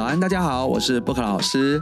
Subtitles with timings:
[0.00, 1.78] 早安，大家好，我是布克老师，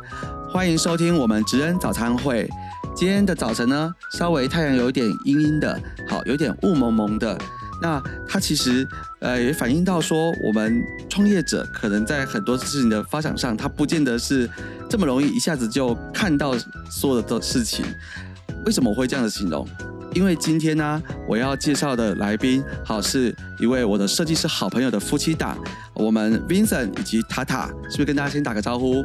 [0.50, 2.50] 欢迎收听我们职恩早餐会。
[2.92, 7.38] 今天的早晨呢，稍微太阳有点阴阴的，好，有点雾蒙蒙的。
[7.80, 8.84] 那它其实
[9.20, 14.50] 呃也反映到说，我们创业者可能在很多事情的发展上，他不见得是
[14.90, 16.56] 这么容易一下子就看到
[16.90, 17.86] 所有的事情。
[18.66, 19.64] 为什么我会这样的形容？
[20.14, 25.56] 因为今天呢，我要介绍的来宾，好是一位我的设计师好朋友的夫妻档，
[25.98, 29.04] 我们 Vincent 以及塔塔，是不是跟大家先打个招呼？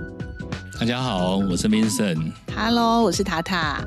[0.80, 2.32] 大家好，我是 Vincent。
[2.56, 3.84] Hello，我是塔塔。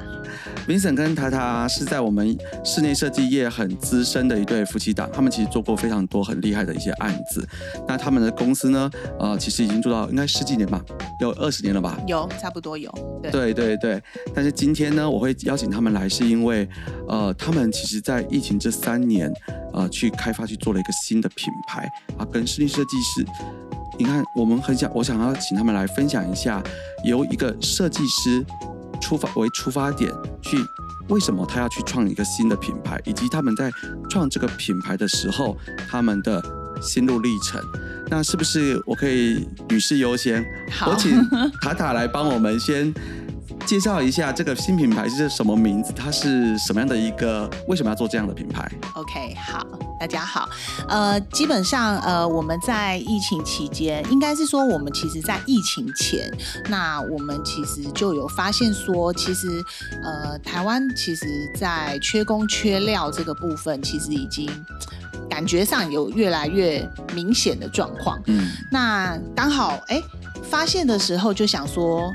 [0.67, 7.47] Vincent 跟塔塔是在我们室内设计业很资深的一对夫妻档，他们其实做过非常多很厉害的一些案子。
[7.87, 10.85] 那他们的公司呢，呃，其实已经做到应该十几年吧，
[11.21, 11.97] 有二十年了吧？
[12.09, 12.93] 有，差不多有。
[13.31, 14.03] 对对对。
[14.35, 16.69] 但是今天呢，我会邀请他们来，是因为
[17.09, 19.33] 呃，他们其实在疫情这三年，
[19.77, 21.89] 呃，去开发去做了一个新的品牌
[22.19, 23.25] 啊，跟室内设计师。
[23.99, 26.63] 你看，我们很想，我想要请他们来分享一下，
[27.05, 28.45] 由一个设计师。
[28.99, 30.11] 出发为出发点
[30.43, 30.57] 去，
[31.11, 33.71] 为什么他要去创一个新的品牌，以及他们在
[34.09, 35.55] 创这个品牌的时候，
[35.87, 36.43] 他们的
[36.81, 37.63] 心路历程。
[38.09, 40.43] 那是不是我可以女士优先？
[40.87, 41.23] 我请
[41.61, 42.93] 塔塔来帮我们先。
[43.67, 45.93] 介绍一下这个新品牌是什么名字？
[45.93, 47.51] 它是什么样的一个？
[47.67, 49.67] 为什么要做这样的品牌？OK，好，
[49.99, 50.49] 大家好。
[50.89, 56.33] 呃，基本上呃，我们在疫情期间，应该是说我们其实在疫情前，
[56.69, 59.49] 那我们其实就有发现说，其实
[60.05, 61.27] 呃，台湾其实
[61.59, 64.49] 在缺工缺料这个部分，其实已经
[65.29, 68.23] 感觉上有越来越明显的状况。
[68.27, 70.01] 嗯，那刚好哎，
[70.43, 72.15] 发现的时候就想说。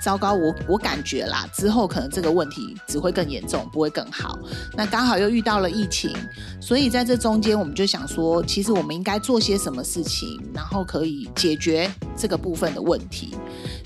[0.00, 4.38] 糟糕，我我感觉啦，之后可能这个问题只会更严重，不会更好。
[4.76, 6.14] 那刚好又遇到了疫情，
[6.60, 13.34] 所以在这中间，我们就想说，其实我们应该做些什么事情，然后可以解决这个部分的问题。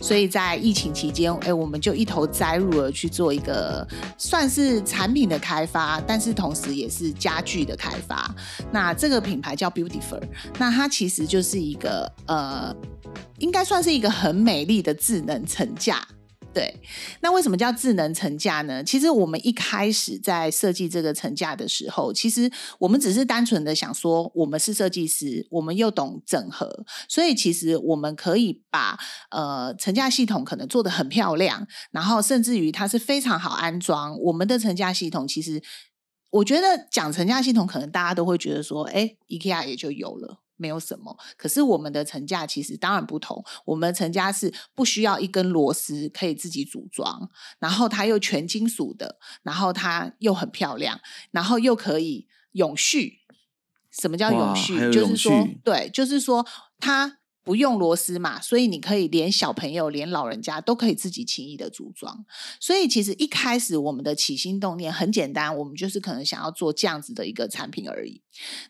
[0.03, 3.89] 所以在疫情期间，哎，我们就一头栽入了去做一个
[4.19, 8.31] 算是产品的开发，但是同时也是家具的开发。
[8.71, 10.23] 那这个品牌叫 Beautiful，
[10.59, 12.77] 那它其实就是一个呃。
[13.43, 16.07] 应该算是一个很美丽的智能层架，
[16.55, 16.73] 对。
[17.23, 18.85] 那为什么叫智能层架呢？
[18.85, 22.49] 其实我们一开始在设计这个层架的时候，其实
[22.79, 28.97] 我们只是单纯的想说，我们是设计师，我们又懂整合，所以其实我们可以把
[29.31, 34.17] 呃层架系统可能做的很漂亮，然后甚至于它是非常好安装。
[34.21, 35.61] 我们的层架系统其实，
[36.31, 40.39] 我觉得讲层架系统，可能大家都会觉得说，哎，IKEA 也就有了。
[40.63, 43.45] 没有什么，可是我们的成架其实当然不同。
[43.65, 47.29] 我们成架是不需要一根螺丝可以自己组装，
[47.59, 51.01] 然后它又全金属的，然后它又很漂亮，
[51.33, 53.19] 然后又可以永续。
[53.91, 54.93] 什么叫永续？
[54.93, 56.47] 就是说，对，就是说
[56.79, 57.19] 它。
[57.45, 62.25] 不用螺丝嘛，所以你可以连小朋友、连老人家都可以自己轻易的组装。
[62.61, 68.23] 所以其实一开始我们的起心动念很简单，我们就是可能想要做这样子的一个产品而已。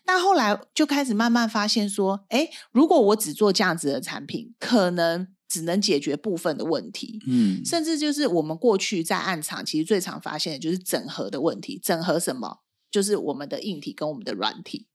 [0.05, 7.19] 那后来就开始慢慢发现说，哎，如果我只做这样子的产品，可能只能解决部分的问题。
[7.27, 11.79] 嗯，甚至就是我们过去在暗场其实最常发现的就是整合的问题。
[11.83, 12.61] 整合什么？
[12.89, 14.87] 就是我们的硬体跟我们的软体。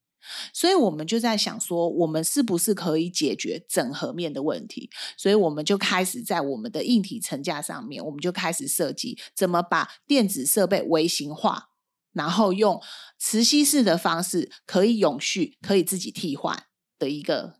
[0.52, 4.90] 所以我们就在想说，我们是不是可以解决整合面的问题？
[5.16, 11.70] 所以我们就开始在我们的硬体层架上面，我们就开始设计怎么把电子设备微型化，
[12.12, 12.80] 然后用
[13.18, 16.64] 磁吸式的方式，可以永续、可以自己替换
[16.98, 17.54] 的一个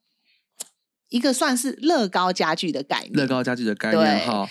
[1.09, 3.13] 一个算是乐高家具的概念。
[3.15, 4.47] 乐高家具的概念哈，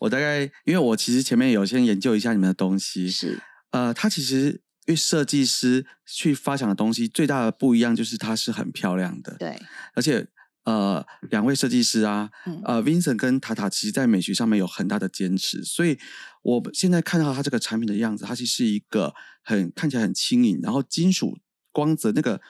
[0.00, 4.62] 我大概因为我其实前面有先研究一下你们的东西，是呃，它其实。
[4.90, 9.56] 因为设计师去发想的东西最大的不一样就是它是很漂亮的，对。
[9.94, 10.26] 而且
[10.64, 12.28] 呃，两位设计师啊，
[12.64, 15.96] 呃，Vincent 跟塔塔，其实在美学上面有很大的坚持，所以
[16.42, 19.14] 我现在看到它这个产品的样子，它其实是一个
[19.44, 21.38] 很看起来很轻盈，然后金属
[21.70, 22.40] 光泽那个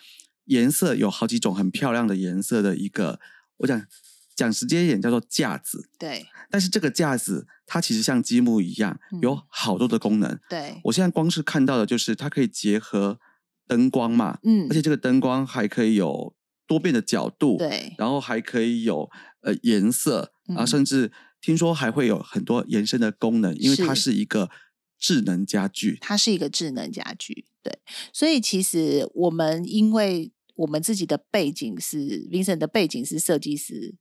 [0.47, 3.21] 颜色有好几种很漂亮的颜色的一个，
[3.59, 3.87] 我讲。
[4.35, 5.89] 讲直接一点，叫做架子。
[5.99, 10.39] 对，但是这个架子它其实像积木一样，有好多的功能。
[10.49, 13.21] 对，我现在光是看到的就是它可以结合
[13.67, 16.35] 灯光嘛，嗯，而且这个灯光还可以有
[16.67, 19.11] 多变的角度，对，然后还可以有
[19.43, 24.51] 呃颜色啊，甚至听说还会有很多延伸的功能，因为它是一个
[24.99, 27.47] 智能家具，它是一个智能家具。
[27.63, 27.79] 对，
[28.13, 33.97] 所以其实我们因为我们自己的背景是 Vincent 的背景是设计师。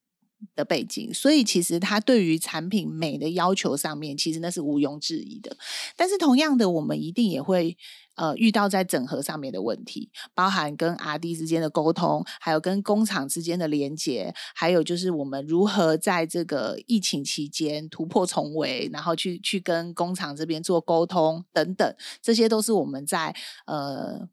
[0.55, 5.57] 的背景，所以其实他对于产品美的要求上面，其实那是毋庸置疑的。
[5.95, 7.77] 但是同样的，我们一定也会
[8.15, 23.35] 呃遇到在整合上面的问题，包含跟 R D 之间的沟通，还有跟工厂之间的连接，还有就是我们如何在这个疫情期间突破重围，然后去去跟工厂这边做沟通等等，这些都是我们在
[23.65, 24.27] 呃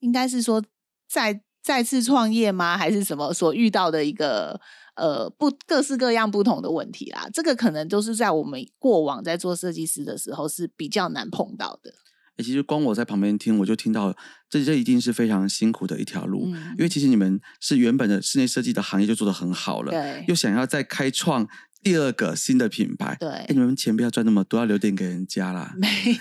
[0.00, 0.62] 应该是说
[1.08, 2.76] 在再次创业吗？
[2.76, 4.60] 还是什么所遇到的一个？
[4.98, 11.94] 呃，不，各式各样不同的问题啦，这个可能都是在我们过往在做设计师的时候是比较难碰到的。
[12.36, 14.16] 哎，其实光我在旁边听，我就听到
[14.50, 16.46] 这这一定是非常辛苦的一条路，
[16.76, 21.48] 因为其实你们是原本的室内设计的行业就做得很好了，对，又想要再开创。
[21.82, 25.72] 第二个新的品牌，对，你们钱不要赚那么多，要留点给人家啦。
[25.78, 26.18] 没有，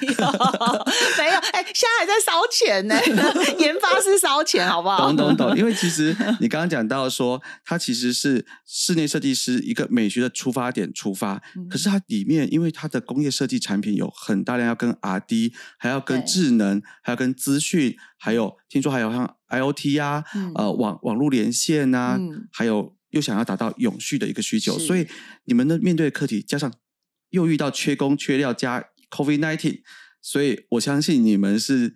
[1.18, 2.96] 没有，哎，现在还在烧钱呢，
[3.60, 5.12] 研发是烧钱，好不好？
[5.12, 5.58] 懂懂懂。
[5.58, 20.24] 因为其实你刚刚讲到说，它其实是室内设计师一个美学的出发点出发，可是它里面因为它的工业设计产品有很大量要跟 R D，还要跟智能，还要跟资讯，还有听说还有像 I O T 啊，
[20.56, 22.20] 呃网网络连线啊，
[22.52, 22.96] 还有。
[23.18, 25.06] 又想要达到永续的一个需求，所以
[25.46, 26.72] 你们的面对的课题加上
[27.32, 29.82] 又遇到缺工缺料加 COVID nineteen，
[30.22, 31.94] 所以我相信你们是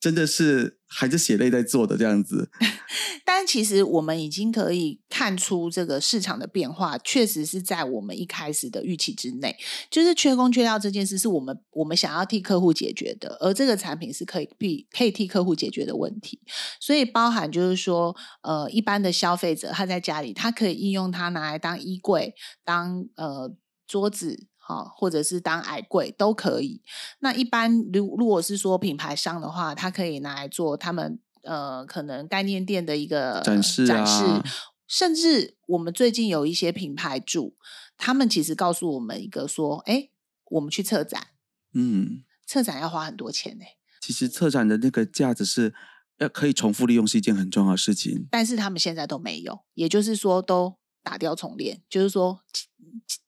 [0.00, 2.50] 真的是含着血泪在做的这样子。
[3.24, 9.56] 但其实我们已经可以看出这个市场的变化，确实是在我们一开始的预期之内。
[9.90, 16.40] 就是缺工缺料这件事，是我们我们想要替客户解决的，而这个产品是可以必可以替客户解决的问题。
[16.80, 23.54] 所以包含就是说，呃，一般的消费者他在家里，他可以应用它拿来当衣柜、当呃
[23.86, 26.82] 桌子，哈，或者是当矮柜都可以。
[27.18, 31.18] 那一般如如果是说品牌商的话，他可以拿来做他们。
[31.42, 34.44] 呃，可能概念店的一个展示啊，
[34.86, 37.56] 甚至我们最近有一些品牌主，
[37.96, 40.10] 他们其实告诉我们一个说，哎，
[40.50, 41.28] 我们去策展，
[41.72, 43.64] 嗯，策展要花很多钱呢。
[44.02, 45.72] 其实策展的那个价值是
[46.18, 48.28] 要可以重复利用，是一件很重要的事情。
[48.30, 52.40] 但是他们现在都没有，也就是说都打掉重练，就是说。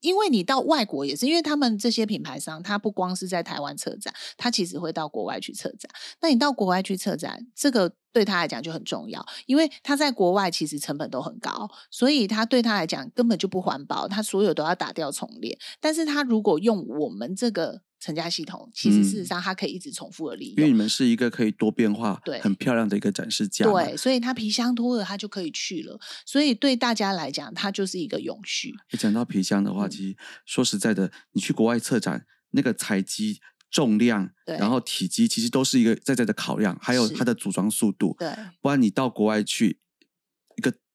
[0.01, 5.89] 因为你到外国也是，因为他们这些品牌商，他不光是在台湾策展，他其实会到国外去策展。
[6.21, 15.57] 那你到国外去策展，这个对他来讲就很重要，因为他在国外其实成本都很高，所以他对他来讲根本就不环保，他所有都要打掉重练。
[15.81, 17.83] 但是他如果用我们这个。
[18.03, 25.97] 成家系统其实事实上它可以一直重复的利用，因为你们是一个可以多变化、对很漂亮的一个展示架，对，所以它皮箱脱了，它就可以去了。
[26.27, 28.75] 所以对大家来讲，它就是一个永续。
[28.99, 33.39] 讲到皮箱的话，其实说实在的，你去国外策展，那个采集
[33.71, 38.29] 重量，然后体积，其实都是一个在在的考量，还有它的组装速度，对，
[38.61, 39.79] 不然你到国外去。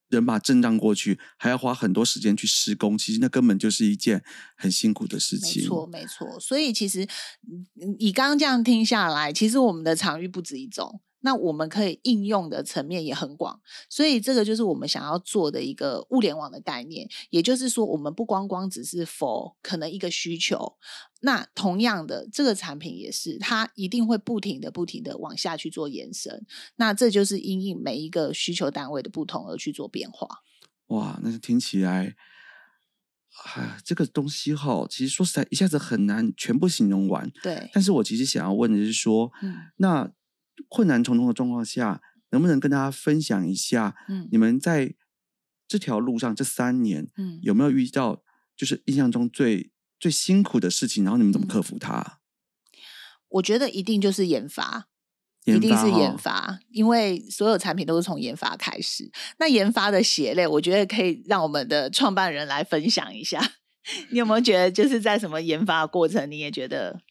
[0.10, 4.24] 人马震荡过去，还要花很多时间去施工，其实那根本就是一件
[4.56, 5.64] 很辛苦的事情。
[5.64, 6.40] 没错，没错。
[6.40, 7.08] 所以其实
[8.00, 11.02] 你刚刚这样听下来，其实我们的场域不止一种。
[11.22, 13.60] 那我们可以应用的层面也很广，
[13.90, 17.10] 所以这个就是我们想要做的一个物联网的概念。
[17.32, 20.78] 也就是说，我们不光光只是 for 可能一个需求，
[21.22, 26.46] 那同样的这个产品也是，它一定会不停的、不停的往下去做延伸。
[26.76, 30.28] 那这就是因应每一个需求单位的不同而去做变化。
[30.88, 32.16] 哇，那听起来，
[33.44, 37.30] 啊，这个东西哈，其实说实在，一下子很难全部形容完。
[37.42, 40.12] 对，但是我其实想要问的是说，嗯，那。
[40.68, 43.96] 困难重重的状况下，能不能跟大家分享一下？
[44.10, 44.96] 嗯，你们在
[45.68, 48.22] 这条路上这三年，嗯，有没有遇到
[48.56, 51.04] 就是印象中最最辛苦的事情？
[51.04, 52.20] 然后你们怎么克服它？
[53.30, 54.88] 我觉得一定就是研发，
[55.46, 59.12] 一定是研发，因为所有产品都是从研发开始。
[59.40, 63.42] 那研发的血泪，我觉得可以让我们的创办人来分享一下。
[64.12, 67.02] 你有没有觉得就是在什么研发过程，你也觉得？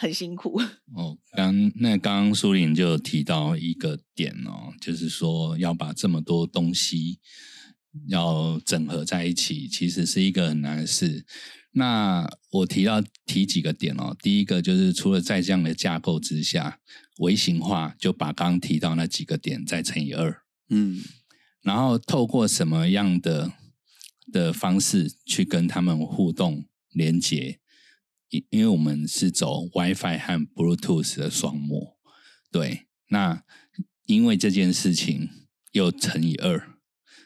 [0.00, 0.60] 很辛苦
[0.94, 1.18] 哦。
[1.36, 7.18] 刚那刚刚苏林就提到一个点哦，就是说要把这么多东西
[8.06, 11.26] 要整合在一起，其实是一个很难的事。
[11.72, 16.78] 那我提到提几个点哦，第一个就是除了在这样的架构之下，
[17.18, 21.02] 微型化就把刚刚提到那几个点再乘以二，嗯，
[21.62, 23.52] 然后透过什么样的
[24.32, 27.58] 的方式去跟他们互动连接。
[28.30, 31.98] 因因为我们是走 WiFi 和 Bluetooth 的双模，
[32.50, 33.42] 对，那
[34.06, 35.28] 因为这件事情
[35.72, 36.78] 又乘以二，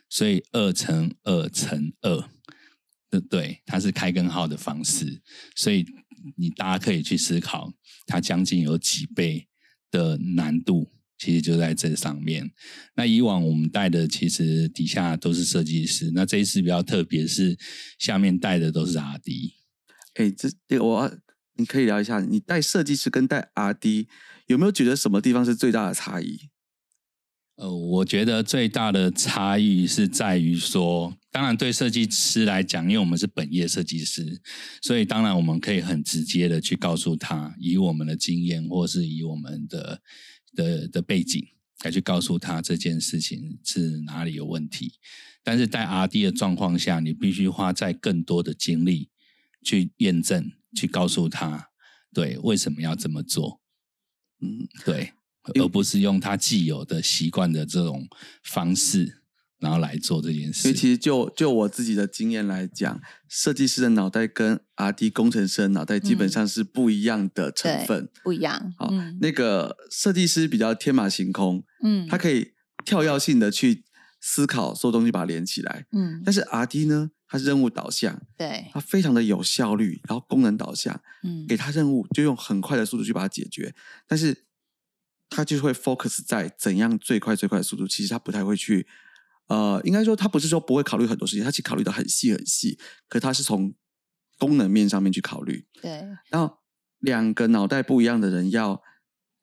[0.09, 2.29] 所以二乘二乘二，
[3.11, 5.23] 对对，它是开根号的方式，
[5.57, 5.85] 所以
[6.37, 7.73] 你大家可以去思考，
[8.07, 9.49] 它将近有几倍
[9.91, 10.93] 的难度。
[11.19, 12.51] 其实就在这上面。
[12.97, 17.57] 那以往我们带的其实底下都是设计师，那这一次比较特别，是
[17.97, 19.55] 下面带的都是阿迪。
[20.15, 21.19] 哎，这这我
[21.55, 24.09] 你可以聊一下，你带设计师跟带 R D
[24.47, 26.51] 有没有觉得什么地方是最大的差异？
[27.57, 34.41] 呃，我觉得最大的差异是在于说，当然对设计师来讲，因为我们是本业设计师，
[34.81, 40.01] 所以当然我们可以很直接的去告诉他，以我们的经验或是以我们的
[40.55, 41.47] 的的背景
[41.85, 44.95] 来去告诉他这件事情是哪里有问题。
[45.45, 49.11] 但是在 R D 的状况下，你必须花在更多的精力
[49.63, 51.71] 去验证，去告诉他，
[52.13, 53.61] 对为什么要这么做。
[54.41, 55.13] 嗯，对。
[55.57, 58.07] 而不是用他既有的习惯的这种
[58.45, 59.23] 方式，
[59.59, 60.63] 然后来做这件事。
[60.63, 68.73] 所以，其实就就我自己的经验来讲，设计师的脑袋跟 R D 工程师的脑袋基本上是不一样的成分，不一样。
[68.79, 72.53] 好，那个设计师比较天马行空，嗯，他可以
[72.85, 73.83] 跳跃性的去
[74.21, 76.23] 思考所有东西，把它连起来，嗯。
[76.25, 83.75] 但是 R D 呢，它是任务导向，对，它非常的有效率，然后功能导向，嗯，给他任务就用很快的速度去把它解决，
[84.07, 84.45] 但是。
[85.35, 88.87] 他就会 focus 在怎样最快最快的速度，其实他不太会去，
[89.47, 93.73] 呃，应该说他不是说不会考虑很多事情，他其实考虑的很细很细，可他是从
[94.39, 95.67] 功能面上面去考虑。
[95.81, 96.59] 对，然后
[96.99, 98.83] 两个脑袋不一样的人要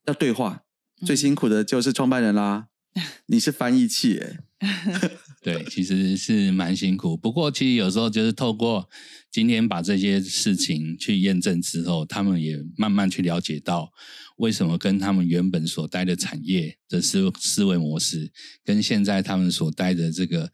[0.05, 0.61] 要对话，
[1.03, 2.67] 最辛苦的就是创办人啦，
[3.25, 4.37] 你是翻译器哎。
[5.41, 7.15] 对，其实是蛮辛苦。
[7.15, 8.89] 不过，其实有时候就是透过
[9.31, 13.89] 今天把这些事情去验证之后，他们也慢慢去了解到，
[14.35, 18.29] 为什么跟他们原本所待的产业的思思维模式，
[18.65, 20.51] 跟现在他们所待的这个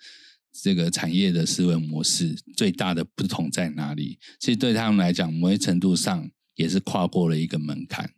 [0.53, 4.19] 这个产业的思维模式最大的不同在哪里？
[4.39, 8.11] 其实对他们来讲，某些程度上也是跨过了一个门槛。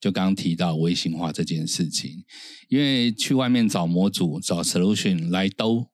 [0.00, 2.24] 就刚刚提到微型化这件事情，
[2.68, 5.88] 因为去外面找模组、找 solution 来兜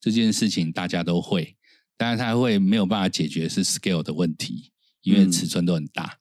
[0.00, 1.56] 这件事情，大家都会，
[1.96, 6.18] 但是它会没有办法解决是 scale 的问题，因为尺寸都很大。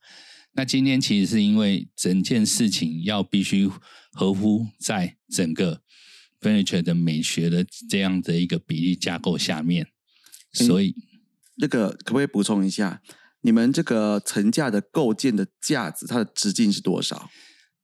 [0.54, 3.70] 那今天其实是因为整件事情要必须
[4.12, 5.82] 合乎在整个
[6.42, 9.88] furniture 的美学的这样的一个比例架构下面，
[10.52, 10.96] 所以
[11.56, 13.02] 那个可不可以补充一下？
[13.42, 17.30] 你们这个层架的构建的架子，它的直径是多少？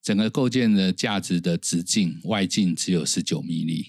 [0.01, 3.85] 整个构建的架子的直径外径只有十九米米，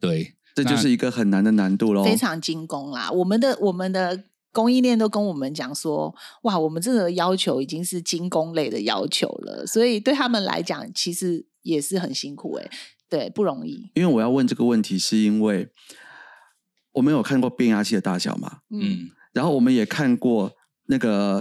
[0.00, 2.04] 对，这就是一个很难的难度喽。
[2.04, 12.70] 非常精工啦，我们的我们的供应链都跟我们讲说，哇，我们这个要求已经是精工类的要求了，所以对他们来讲，其实也是很辛苦哎，
[13.08, 13.90] 对，不容易。
[13.94, 15.68] 因为我要问这个问题，是因为
[16.92, 18.58] 我们有看过变压器的大小嘛？
[18.70, 20.52] 嗯，然后我们也看过。
[20.86, 21.40] 那个，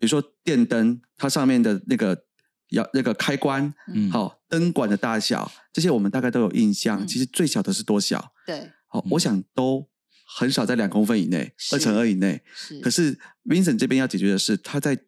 [0.00, 2.24] 比如说电灯，它上面的那个
[2.70, 7.06] 要那个开关，嗯，好，灯管的大小，这些我们大概都有印象。
[7.06, 8.32] 其实最小的是多小？
[8.50, 9.88] 对，好，我想都
[10.36, 12.42] 很少在两公分以内，二乘二以内。
[12.54, 14.98] 是，可是 Vincent 这边要解决的是，它在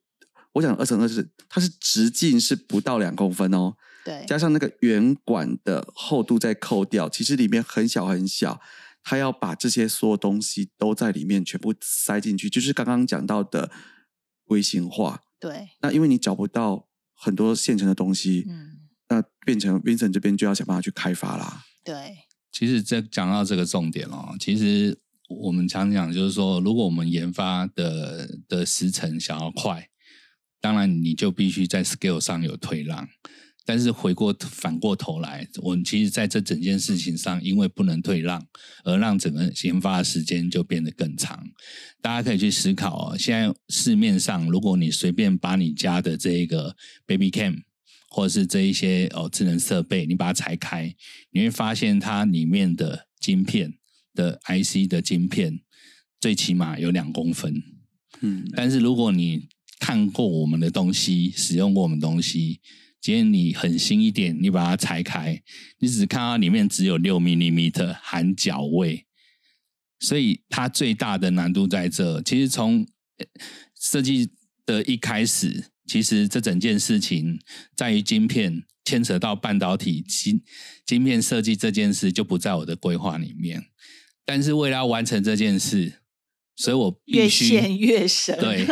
[0.53, 8.61] 我想二乘二是它是直径是不到两公分哦，对，加上那个圆管的厚度再扣掉，其实里面很小很小。
[9.05, 13.69] 他要把这些所有东西都在里面全部塞进去，就是刚刚讲到的
[14.45, 15.21] 微型化。
[15.41, 15.71] 对。
[15.81, 21.65] 那因为你找不到很多现成的东西，嗯，那变成 Vincent 这边就要想办法去开发啦。
[21.83, 22.17] 对。
[22.53, 24.97] 其实这讲到这个重点哦，其实
[25.29, 29.89] 我们常讲就是说，如果我们研发的的时程想要快，
[30.61, 33.09] 当然你就必须在 scale 上有推让。
[33.65, 38.45] 但是回过反过头来，我们其实在这整件事情上，因为不能退让，
[38.83, 41.41] 而让整个研发的时间就变得更长。
[42.01, 46.75] 大家可以去思考哦，现在市面上，如果你随便把你家的这一个
[47.07, 47.63] Baby Cam，
[48.13, 50.95] 或者是这一些哦智能设备，你把它拆开，
[51.31, 53.73] 你会发现它里面的晶片
[54.15, 55.61] 的 IC 的晶片，
[56.21, 57.63] 最起码有两公分。
[58.21, 59.49] 嗯，但是如果你
[59.81, 62.61] 看过我们的东西，使用过我们东西。
[63.01, 65.43] 今天你狠心一点，你把它拆开，
[65.81, 69.07] 你只看到里面只有六 m m 含角位，
[69.99, 72.23] 所以它最大的难度在这。
[72.23, 72.87] 其实从
[73.75, 74.31] 设计
[74.65, 77.39] 的一开始，其实这整件事情
[77.77, 80.43] 在于晶片牵扯到半导体晶
[80.87, 83.63] 晶片设计这件事就不在我的规划里面。
[84.25, 86.01] 但是为了要完成这件事，
[86.57, 88.39] 所以我越陷越深。
[88.39, 88.65] 对。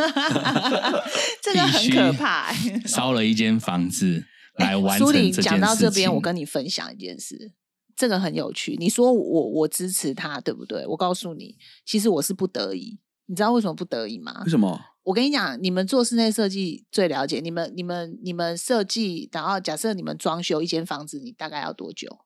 [1.45, 2.55] 这个很可怕，
[2.89, 4.25] 烧了一间房子
[4.55, 7.53] 来完成这件事讲到这边，我跟你分享一件事，
[7.95, 8.77] 这个很有趣。
[8.79, 10.87] 你说我我支持他，对不对？
[10.87, 12.99] 我告诉你，其实我是不得已。
[13.27, 14.41] 你知道为什么不得已吗？
[14.47, 14.81] 为什么？
[15.11, 22.21] 我跟你讲，你们做室内设计最了解，你们、你们、你们设计，然后假设你们装修一间房子，你大概要多久？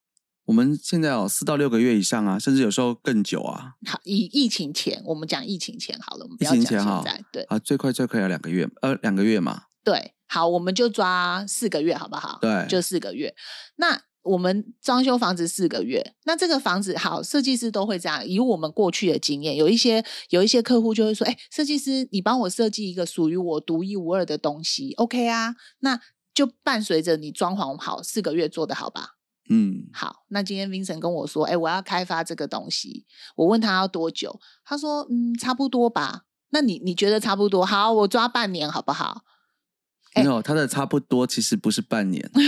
[0.44, 3.76] 我们现在有四到六个月以上啊，甚至有时候更久啊。
[3.86, 7.24] 好，以疫情前，我们讲疫情前好了，我们不疫要讲现在。
[7.32, 9.62] 对啊，最快最快要两个月，呃，两个月嘛。
[9.82, 12.38] 对，好，我们就抓四个月，好不好？
[12.42, 13.34] 对就四个月。
[13.76, 18.26] 那我们装修房子四个月，那这个房子好，设计师都会这样。
[18.26, 25.54] 以我们过去的经验，有一些有一些客户就会说：“哎，设计师，你帮我设计一个属于我独一无二的东西，OK 啊？
[25.80, 26.00] 那
[26.32, 29.16] 就伴随着你装潢好，四个月做的好吧？
[29.50, 33.04] 嗯，好，那今天 Vincent 跟我说：“哎，我要开发这个东西。”
[33.36, 37.66] 我问他要多久，他说：“嗯，差不多吧。”那你你觉得差不多？
[37.66, 39.22] 好，我抓半年好不好？
[40.14, 42.28] 哎没有，它的差不多其实不是半年。
[42.34, 42.40] 哎、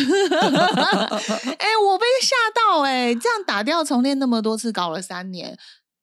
[1.85, 5.57] 我被吓到哎、这样打掉重练那么多次，搞了三年，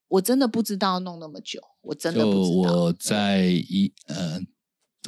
[0.07, 2.73] 我真的不知道弄那么久，我真的就不知道。
[2.75, 4.39] 我在一呃，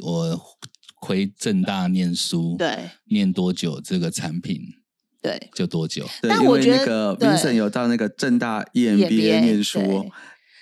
[0.02, 0.40] 我
[0.96, 4.60] 回正大念书，对念多久这个产品
[5.22, 6.06] 对就多久。
[6.22, 10.10] 对，因为但我觉得那个对 Vincent 有到那个正大 E EMBA 念书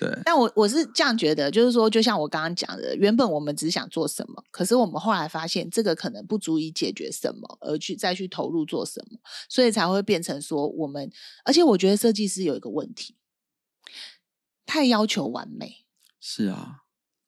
[0.01, 11.11] 对但我我是这样觉得，就是说，就像我刚刚讲的，原本我们只想做什么，可是我们后来发现这个可能不足以解决什么，而去再去投入做什么，所以才会变成说我们，
[11.45, 13.15] 而且我觉得设计师有一个问题，
[14.67, 15.85] 太要求完美。
[16.21, 16.81] 是啊。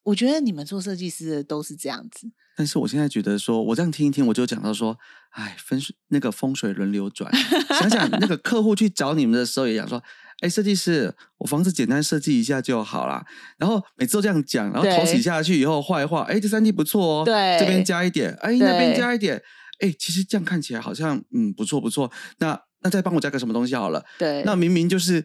[0.06, 4.96] 我觉得你们做设计师的都是这样子，但是我现在觉得说，我这样听一听，我就讲到说，
[5.30, 7.28] 哎，风水那个风水轮流转，
[7.70, 10.00] 想想那个客户去找你们的时候，也讲说，
[10.40, 13.24] 哎，设计师，我房子简单设计一下就好啦。
[13.58, 15.06] 然后每次都这样讲，然后头对。
[15.06, 19.42] 洗下去以后画一画，哎，这三 D 不错哦，对这边加一点，哎，那边加一点，
[19.80, 25.24] 哎，其实这样看起来好像嗯不错不错，那那再帮我加个什么东西好了，对，那明明就是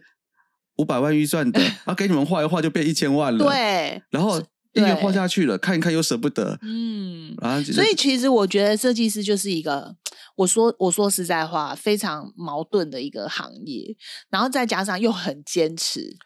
[0.76, 4.42] 五百万预算的，然 后给你们画一画就变一千万了，，对，然后
[4.74, 9.94] 一年对画下去了，看一看又舍不得，嗯，所以其实我觉得设计师就是一个，
[10.36, 13.96] 我说我说实在话，非常矛盾的一个行业，
[14.30, 16.16] 然后再加上又很坚持。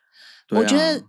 [0.51, 1.03] 啊我觉得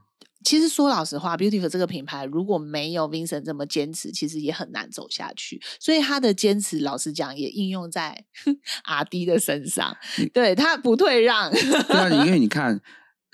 [0.44, 5.62] 其实说老实话，Beautiful 这个品牌如果没有 Vincent 这么坚持，其实也很难走下去。
[5.80, 8.24] 所以他的坚持，老实讲，也应用在
[8.86, 9.96] 阿 D 的身上，
[10.34, 11.52] 对他不退让。
[11.54, 12.80] 对啊，因为你看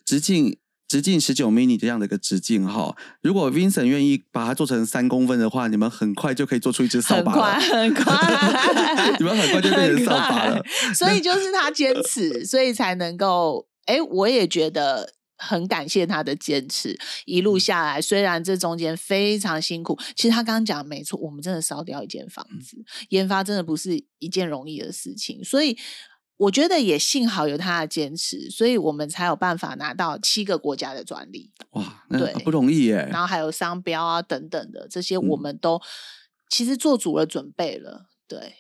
[0.04, 0.58] 直径
[0.94, 7.60] 直径十九 mini 这样的一个直径哈，如果 Vincent 愿意把它做成三公分的话，你们很快就可以做出一只扫很把，了。
[7.60, 8.14] 很快，
[9.18, 10.64] 你们很快就变成扫把了。
[10.94, 13.68] 所以就是他坚持，所以才能够。
[13.86, 22.78] 哎，我也觉得很感谢他的坚持，一嗯路下来，虽然这中间非常辛苦，其实他刚刚讲的没错，我们真的烧掉一间房嗯子，
[23.10, 25.76] 研发真的不是一件容易的事情，所以。
[26.44, 31.52] 我觉得也幸好有他的坚持，所以我们才有办法拿到七个国家的专利。
[31.72, 33.08] 哇，那对不容易耶。
[33.12, 35.82] 然后还有商标啊等等的这些，我嗯们都、
[36.50, 38.10] 其实做足了准备了。
[38.28, 38.56] 对，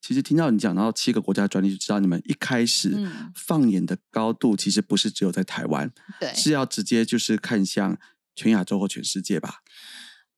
[0.00, 7.98] 其实听到你讲到七个国家专利，就知道你们一开始嗯放眼的高度，其实不是只有在台湾，对，是要直接就是看向
[8.36, 9.59] 全亚洲或全世界吧？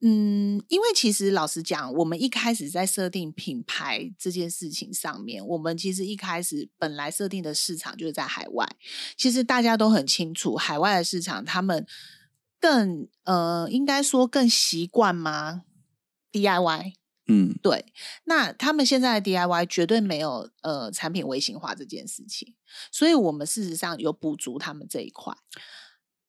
[0.05, 8.69] 嗯，因为其实老实讲，我们一开始在设定品牌这件事情上面，我们其实一开始本来设定的市场就是在海外。
[9.17, 11.87] 其实大家都很清楚，海外的市场他们
[12.59, 15.63] 更呃，应该说更习惯吗
[16.33, 16.95] ？DIY
[17.29, 17.87] 嗯，对，
[18.25, 22.57] 那他们现在的 DIY 绝对没有呃产品微型化这件事情，
[22.91, 25.33] 所以我们事实上有补足他们这一块。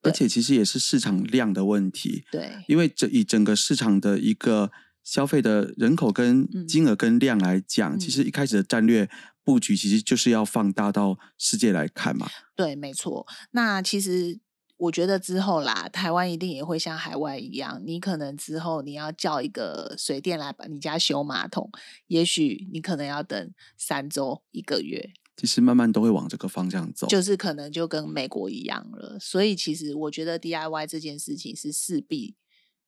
[0.03, 2.23] 而且其实也是市场量的问题。
[2.31, 4.71] 对，因为这以整个市场的一个
[5.03, 9.09] 消费的人口跟嗯金额跟量来讲，其嗯实一开始的战略
[9.43, 12.29] 布局其实就是要放大到世界来看嘛。
[12.55, 13.27] 对，没错。
[13.51, 14.39] 那其实
[14.77, 21.69] 我觉得之后啦，台湾一定也会像海外一样，你可能之后你要叫一个水电来把你家修马桶，
[22.07, 27.07] 也许你可能要等三周一个月，其实慢慢都会往这个方向走。
[27.07, 29.17] 就是可能就跟美国一样了。
[29.19, 32.35] 所以其实我觉得 DIY 这件事情是势必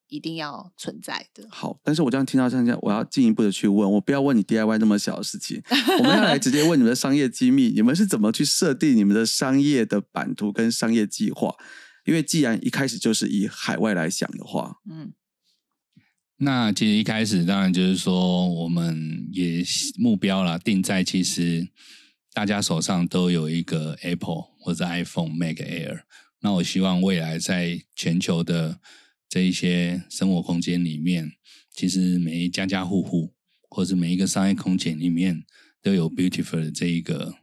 [0.08, 1.48] 一定要存在的。
[1.50, 5.62] 好，但是我这样听到这样，我要进一步的去问，我不要问你 DIY 那么小的事情，
[6.00, 11.56] 我们要来直接问你们的商业机密，你们是怎么去设定你们的商业的版图跟商业计划？
[12.06, 15.12] 因为既然一开始就是以海外来想的话，嗯
[16.38, 19.64] 那其实一开始当然就是说，我们也
[19.98, 21.68] 目标啦，定在其实
[22.36, 26.02] 大家手上都有一个 Apple 或者 iPhone Mac Air。
[26.42, 28.82] 那我希望未来在全球的
[29.30, 31.32] 这一些生活空间里面，
[31.74, 33.34] 其实每一家家户户
[33.70, 35.46] 或者每一个商业空间里面
[35.82, 37.36] 都有 Beautiful 的这一个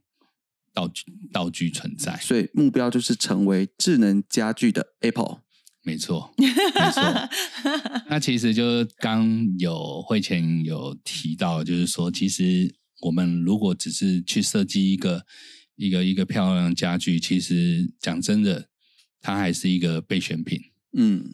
[0.74, 2.14] 道具道具存在。
[2.18, 5.38] 所以目标就是成为智能家具的 Apple。
[5.84, 6.46] 没错，没
[6.92, 7.02] 错。
[8.10, 12.72] 那其实就是刚有会前有提到，就是说，其实
[13.02, 15.24] 我们如果只是去设计一个
[15.76, 18.68] 一个一个漂亮的家具，其实讲真的，
[19.20, 20.60] 它还是一个备选品。
[20.96, 21.24] 嗯，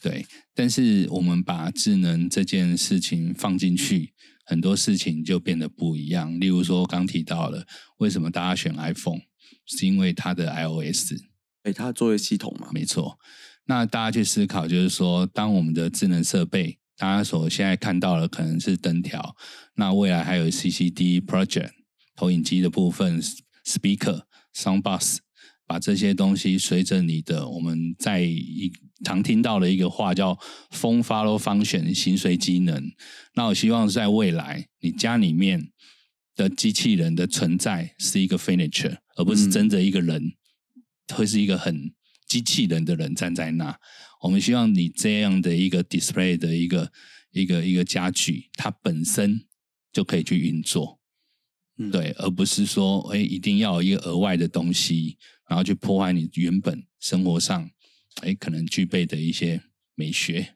[0.00, 0.24] 对。
[0.54, 4.12] 但是我们把智能这件事情放进去，
[4.44, 6.38] 很多事情就变得不一样。
[6.38, 7.66] 例如说，刚提到了
[7.98, 9.20] 为什么大家选 iPhone，
[9.66, 11.14] 是因为它的 iOS，
[11.62, 13.18] 哎，它作为系统嘛，没错。
[13.66, 19.36] 那大家去思考，就是说，当我们的智能设备，大家所现在看到的可能是灯条，
[19.74, 21.70] 那未来还有 CCD project
[22.14, 23.20] 投影机的部分
[23.64, 24.22] ，speaker
[24.54, 25.18] sound bus，
[25.66, 28.72] 把这些东西随着你的，我们在一
[29.04, 30.38] 常听到的一个话叫
[30.70, 32.90] “phone follow function” 形随机能。
[33.34, 35.70] 那我希望在未来，你家里面
[36.34, 40.32] 的机器人的存在是一个 furniture，而不是真的一个人，
[41.12, 41.92] 会是一个很。
[42.26, 43.78] 机器人的人站在那，
[44.22, 46.92] 我们希望你这样的一个 display 的一个
[47.30, 49.46] 一个一个家具，它本身
[49.92, 51.00] 就可以去运作，
[51.92, 57.70] 对，而不是说，哎，一定要有一个额外的东西，然后去破坏你原本生活上，
[58.22, 59.62] 哎，可能具备的一些
[59.94, 60.54] 美学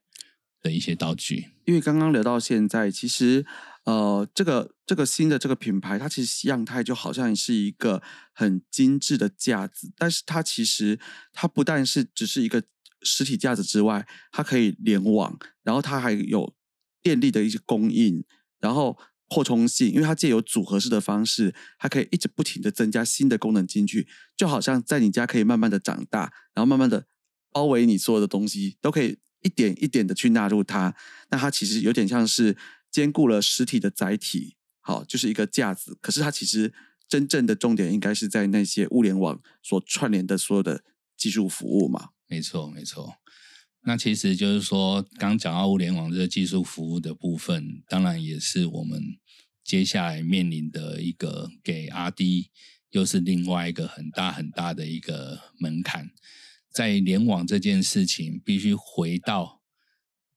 [0.62, 1.50] 的一些道具。
[1.66, 3.46] 因为刚刚聊到现在，其实。
[3.84, 8.02] 呃，这个这个新的这个品牌，它其实样态就好像是一个
[8.34, 11.00] 很精致的架子，但是它其实
[11.32, 12.62] 它不但是只是一个
[13.02, 16.54] 实体架子之外，它可以联网，然后它还有
[17.02, 18.24] 电力的一些供应，
[18.58, 27.06] 然后扩充性，因为它借由组合式的方式，它可以一直不停的增加新的功能进去，就好像在你家可以慢慢的长大，然后慢慢的
[27.52, 30.94] 包围你所有的东西，都可以一点一点的去纳入它，
[31.30, 32.56] 那它其实有点像是。
[32.92, 35.96] 兼顾了实体的载体，好，就是一个架子。
[36.00, 36.74] 可是它其实
[37.08, 40.82] 真正的重点应该是在那些物联网所串联的所有的
[41.16, 42.08] 技术服务嘛？
[42.30, 43.16] 没错，没错。
[43.82, 49.02] 那其实就是说，刚讲到物联网这个技术服务的部分，当然也是我们
[49.62, 52.50] 接下来面临的一个给 R D
[52.90, 56.10] 又是另外一个很大很大的一个门槛。
[56.72, 59.60] 在联网这件事情，必须回到。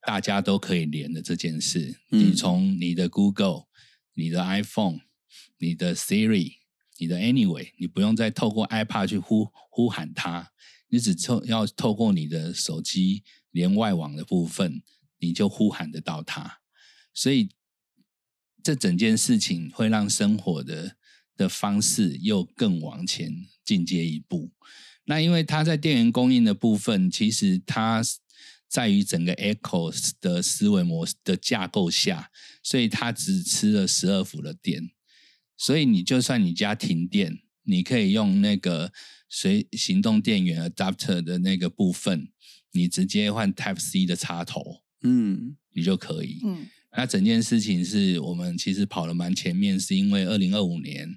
[0.05, 3.67] 大家都可以连的这件事，你从你的 Google、
[4.15, 4.99] 你的 iPhone、
[5.59, 6.55] 你的 Siri、
[6.97, 10.51] 你的 Anyway，你不用再透过 iPad 去呼呼喊它，
[10.93, 14.83] 你只透要透过你的手机连外网的部分，
[15.17, 16.59] 你就呼喊得到它。
[17.15, 17.49] 所以
[18.61, 20.95] 这整件事情会让生活的
[21.35, 24.51] 的方式又更往前进阶一步。
[25.05, 28.03] 那因为它在电源供应的部分，其实它。
[28.69, 32.31] 在于整个 Echo 的思维模式的架构下，
[32.63, 34.89] 所以它只吃了十二伏的电，
[35.55, 38.91] 所以你就算你家停电，你可以用那个
[39.35, 42.29] 随行动电源 adapter 的那个部分，
[42.71, 46.39] 你直接换 Type C 的插头，嗯，你就可以。
[46.45, 51.09] 嗯，那整件事情是我们其实跑了蛮前面，是因为二零二五年，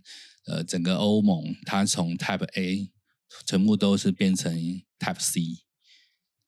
[0.47, 2.91] 呃，整个欧盟它从 Type A
[3.47, 4.51] 全部都是变成
[4.99, 5.43] Type C。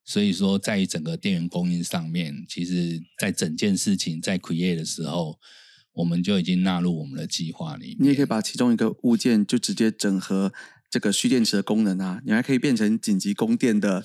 [0.07, 5.39] 所以说，在整个电源供应上面，其实，在整件事情在 create 的时候，
[5.93, 7.97] 我们就已经纳入我们的计划里面。
[8.01, 10.51] 你也可以把其中一个物件就直接整合
[10.91, 14.05] 这个蓄电池的功能啊，你还可以变成紧急供电的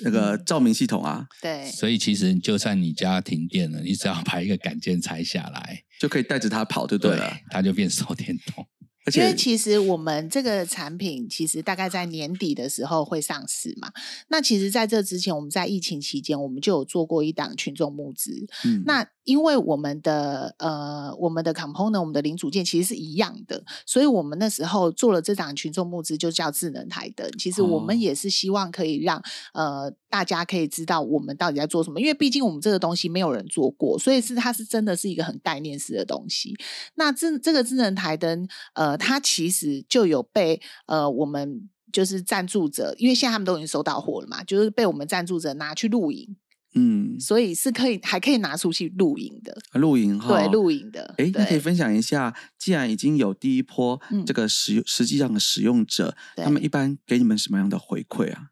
[0.00, 1.26] 那个照明系统啊。
[1.40, 1.70] 对。
[1.70, 8.66] 所以其实就算你家停电了，你只要把一个杆件拆下来，就可以带着它跑，就对了，它就变手电筒。
[9.12, 13.92] 因为其实我们这个产品其实大概在年底的时候会上市嘛。
[14.28, 18.46] 那其实在这之前，我们在疫情期间，我们就有做过一档群众募资。
[18.64, 27.30] 嗯，那因为我们的呃我们的 component 我们的零组件其实是一样的，所以我们那时候做了这档群众募资，就叫智能台灯。
[27.38, 36.54] 其实我们也是希望可以让呃大家可以知道我们到底在做什么，因为毕竟我们这个东西没有人做过，所以是它是真的是一个很概念式的东西。
[36.94, 38.93] 那这这个智能台灯呃。
[38.96, 46.36] 它其实就有被呃，我们就是赞助者，因为现在他们都已经收到货了嘛，就是被我们赞助者拿去露营，
[46.74, 51.14] 嗯，所以是可以还可以拿出去露营的，露营哈，对，露营的。
[51.18, 58.50] 哎，那可以分享一下，既然已经有第一波这个使实际上的使用者，他们一般给你们什么样的回馈啊？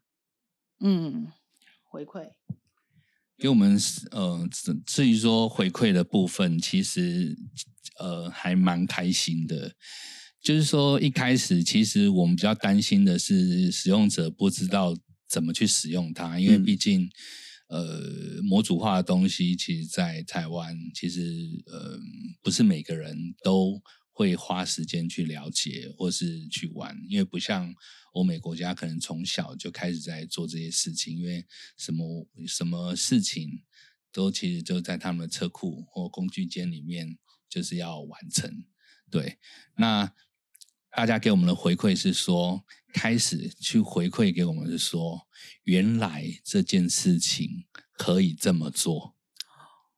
[0.79, 1.27] 嗯，
[1.83, 2.29] 回馈
[3.37, 3.77] 给我们
[4.11, 4.47] 呃，
[4.85, 7.37] 至于说回馈的部分，其实
[7.99, 9.75] 呃还蛮开心的。
[10.43, 14.93] 就是说，一开始其实我们比较担心的是使用者不知道
[15.25, 17.09] 怎么去使用它，因为毕竟，
[17.69, 21.21] 呃，模组化的东西，其实，在台湾其实
[21.67, 21.97] 呃
[22.41, 27.73] 不是每个人都会花时间去了解或是去玩，因为不像
[28.11, 31.45] 欧美国家可能从小就开始在做这些事情，因为
[31.77, 33.63] 什么什么事情
[34.11, 37.17] 都其实就在他们的车库或工具间里面
[37.49, 38.65] 就是要完成。
[39.09, 39.37] 对，
[39.77, 40.11] 那
[40.95, 45.27] 大家给我们的回馈是说，开始去回馈给我们是说，
[45.63, 47.65] 原来这件事情
[47.97, 49.15] 可以这么做。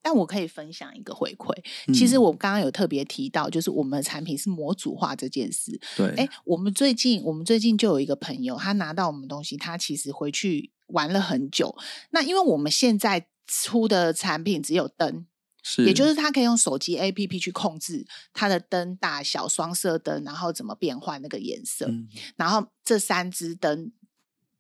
[0.02, 1.52] 但我可以分享一个回馈，
[1.92, 5.82] 其实我刚刚有特别提到，就是我们的产品是模组化这件事。
[5.98, 11.76] 对，哎，我们最近我们最近就有一个朋友，他拿到我们东西，他其实回去玩了很久。
[12.12, 15.26] 那因为我们现在出的产品只有灯，是，
[15.86, 21.88] 也就是他可以用手机 APP 去控制它的灯大小、双色灯，然后怎么变换那个颜色，
[22.36, 23.92] 然后这三支灯。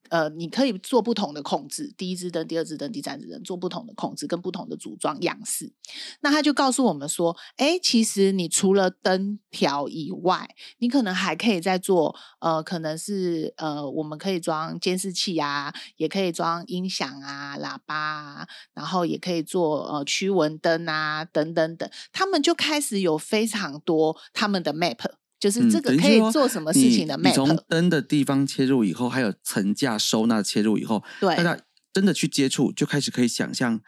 [0.09, 5.73] 呃，你可以做不同的控制，第一支灯、第二支灯、第三支灯做不同的控制，跟不同的组装样式。
[6.21, 21.89] 那他就告诉我们说，哎，其实你除了灯条以外，你可能还可以再做，呃，可能是呃，我们可以装监视器啊，也可以装音响啊、喇叭啊，然后也可以做呃驱蚊灯啊，等等等。
[22.11, 24.99] 他们就开始有非常多他们的 map。
[25.39, 27.29] 就是这个可以做什么事情的 map？
[27.29, 31.59] 你从灯的地方切入以后，还有层架收纳切入以后，对大家
[31.93, 33.79] 真的去接触，就开始可以想象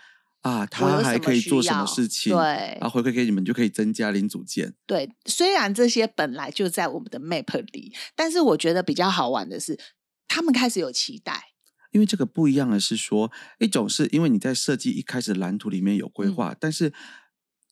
[0.41, 2.33] 啊，它还可以做什么事情？
[2.33, 4.73] 对，然后回馈给你们，就可以增加零组件。
[4.85, 9.79] 对，虽然这些本来就在我们的 map 里，但是我觉得比较好玩的是，
[10.27, 11.53] 他们开始有期待。
[11.91, 16.93] 因为这个不一样的是说，一种是因为你在设计一开始蓝图里面有规划，但是。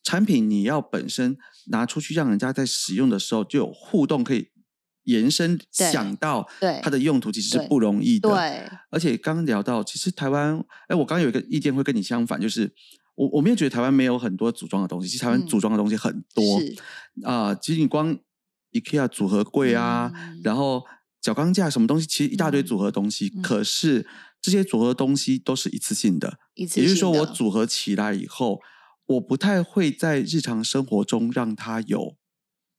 [0.06, 4.50] 产品你要本身拿出去让人家在使用的时候就有互动，可以
[5.02, 6.48] 延伸想到
[6.80, 8.28] 它的用途，其实是不容易的。
[8.28, 12.72] 对，而且刚刚聊到，其实台湾，哎，我刚刚有一个意见会跟你相反，就是
[13.16, 16.60] 我我没有觉得台湾没有很多组装的东西，其实台湾组装的东西很多。
[17.24, 18.16] 啊，其实你光
[18.70, 20.12] IKEA 组合柜啊，
[20.44, 20.84] 然后
[21.20, 24.06] 角钢架什么东西，其实一大堆组合东西，可是
[24.40, 28.60] 这些组合东西都是一次性的，也就是说我组合起来以后。
[29.06, 32.16] 我不太会在日常生活中让它有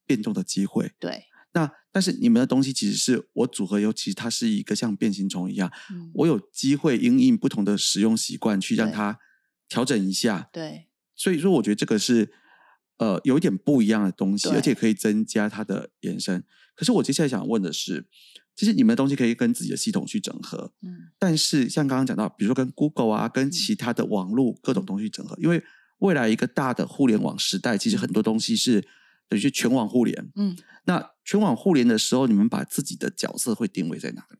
[0.06, 0.92] 变动的机会。
[1.00, 5.72] 对，那但是你们的东西其实是我组合，尤其它是一个像变形虫一样，
[6.14, 9.20] 我有机会因应不同的使用习惯去让它
[9.68, 10.50] 调整一下。
[10.52, 12.32] 对，所以说我觉得这个是
[12.98, 16.44] 呃有一点不一样的东西，而且可以增加它的延伸。
[16.76, 18.06] 可是我接下来想问的是，
[18.56, 25.64] 其实你们的东西可以跟自己的系统去整合，嗯，但是像刚刚讲到，比如说跟 Google 啊，跟其他的网络各种东西整合，因为
[26.00, 28.88] 未来一个大的互联网时代，其实很多东西是
[29.28, 30.32] 等于全网互联。
[30.36, 30.56] 嗯，
[30.86, 34.38] 那全网互联的时候，你们把自己的角色会定位在哪里？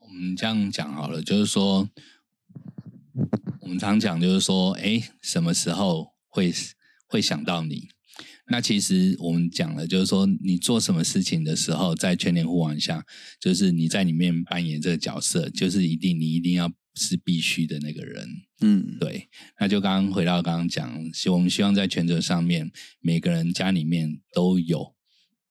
[0.00, 1.88] 我们这样讲好了，就是说，
[3.60, 6.52] 我们常讲就是说，哎，什么时候会
[7.06, 7.88] 会想到你？
[8.50, 13.04] 那其实我们讲了，就是说，你做什么事情的时候，在全联互网下，
[13.40, 16.70] 就是你在里面扮演这个角色，就是一定你一定要。
[16.98, 18.28] 是必须的那个人，
[18.60, 19.28] 嗯，对，
[19.60, 24.94] 那就刚刚回到刚刚讲，希我们希望在全责上面，每个人家里面都有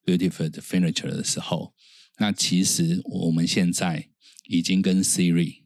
[0.04, 1.72] beautiful 的 furniture 的时候，
[2.18, 4.08] 那其实我们现在
[4.48, 5.62] 已经跟 Siri、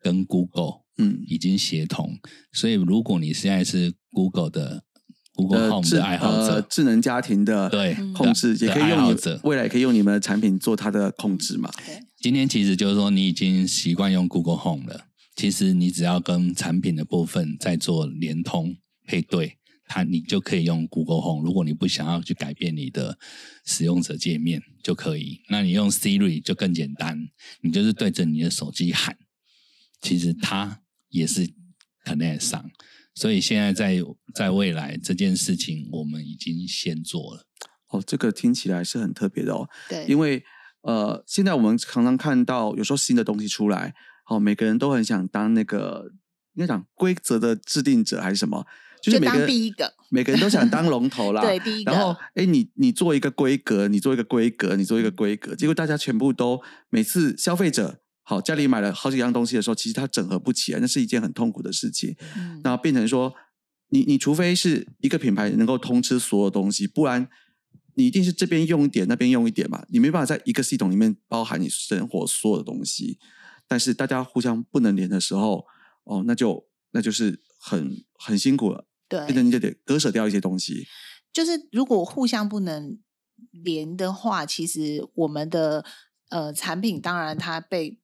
[0.00, 2.18] 跟 Google，嗯，已经协同，
[2.52, 4.84] 所以如果你现在是 Google 的
[5.34, 11.70] Google Home 的爱好者，智能家庭的对控制，也可以用你未来可以用你们的产品做它的控制嘛？
[12.20, 15.07] 今天其实就是说，你已经习惯用 Google Home 了。
[15.38, 21.44] 其实你只要跟产品的部分再做连通配对，它你就可以用 Google Home。
[21.44, 23.16] 如果你不想要去改变你的
[23.64, 25.40] 使用者界面，就可以。
[25.48, 27.28] 那你用 Siri 就更简单，
[27.60, 29.16] 你就是对着你的手机喊，
[30.00, 31.48] 其实它也是
[32.04, 32.68] connect 上。
[33.14, 34.02] 所以现在在
[34.34, 37.46] 在未来这件事情，我们已经先做了。
[37.90, 39.68] 哦，这个听起来是很特别的哦。
[39.88, 40.42] 对，因为
[40.82, 43.94] 呃，现在我们常常看到有时候新的东西出来。
[44.28, 46.12] 哦，每个人都很想当那个
[46.54, 48.66] 应该讲规则的制定者还是什么？
[49.00, 51.40] 就是当第一个，每个人都想当龙头啦。
[51.46, 51.92] 对，第一个。
[51.92, 56.60] 然后，哎，你你做一个规格，你做一个规格，你做一个规格，结果大家全部都
[56.90, 62.16] 每次消费者好家里买了好几样东西的时候，其实它整合不起来，那是一件很痛苦的事情。
[62.36, 62.60] 嗯。
[62.64, 63.32] 然后变成说，
[63.90, 67.28] 你你除非是一个品牌能够通吃所有东西，不然
[67.94, 73.20] 你一定是这边用一点，那边用一点嘛，你没办法在一个系统里面包含你生活所有的东西。
[73.68, 75.66] 但是大家互相不能连的时候，
[76.04, 78.86] 哦，那就那就是很很辛苦了。
[79.08, 80.86] 对，变成你就得割舍掉一些东西。
[81.32, 82.98] 就是如果互相不能
[83.52, 85.84] 连的话，其实我们的
[86.30, 87.98] 呃产品当然它被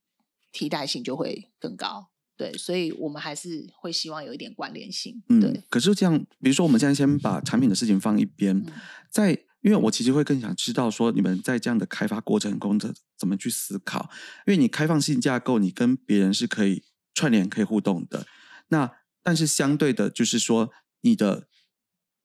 [0.53, 2.11] 替代性就会更高。
[2.37, 5.23] 对，所以我们还是会希望有一点关联性。
[5.29, 5.65] 嗯，对。
[5.71, 8.65] 可是这样，比如说我们现在先把产品的事情放一边，
[9.09, 14.11] 在因为我其实会更想知道说，你们在这样的开发过程中怎怎么去思考？
[14.47, 18.27] 因为你开放性架构，你跟别人是可以串联、可以互动的。
[18.69, 21.49] 那但是相对的，就是说你的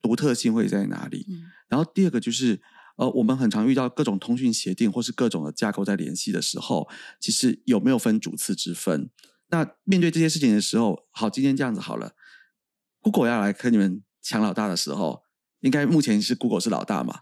[0.01, 1.25] 独特性会在哪里？
[1.29, 2.61] 嗯然后第二个就是，
[2.97, 6.89] 呃，我们很常遇到各种通讯协定或是各种的架构在联系的时候，
[7.21, 9.09] 其实有没有分主次之分？
[9.47, 12.15] 那面对这些事情的时候，好，今天这样子好了
[12.99, 15.23] ，Google 要来跟你们抢老大的时候，
[15.61, 17.21] 应该目前是 Google 是老大嘛？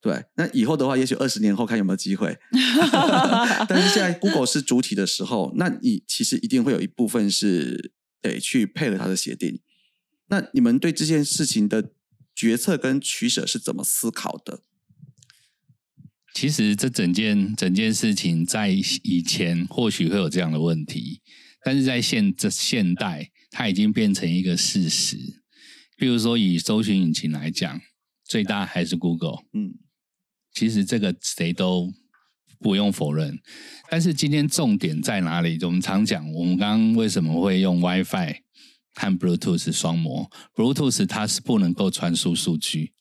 [0.00, 2.38] 对，那以后的话，也许二十年后看有没有机会。
[3.68, 9.60] 但是现在 Google 是主体的时候，那你其实一定会有一部分是得去配合它的协定。
[10.28, 11.90] 那你们对这件事情的
[12.34, 14.62] 决策跟取舍是怎么思考的？
[16.32, 21.20] 其实这整件整件事情在以前或许会有这样的问题，
[21.64, 25.42] 但是在现这现代，它已经变成一个事实。
[25.96, 27.80] 比如说以搜寻引擎来讲，
[28.24, 29.42] 最大还是 Google。
[29.52, 29.74] 嗯
[30.58, 31.88] 其实这个谁都
[32.58, 33.38] 不用否认。
[33.88, 35.56] 但是今天重点在哪里？
[35.62, 38.34] 我们常讲，我们刚刚为什么会用 WiFi
[38.96, 42.92] 和 Bluetooth 双模？Bluetooth 它是不能够传输数据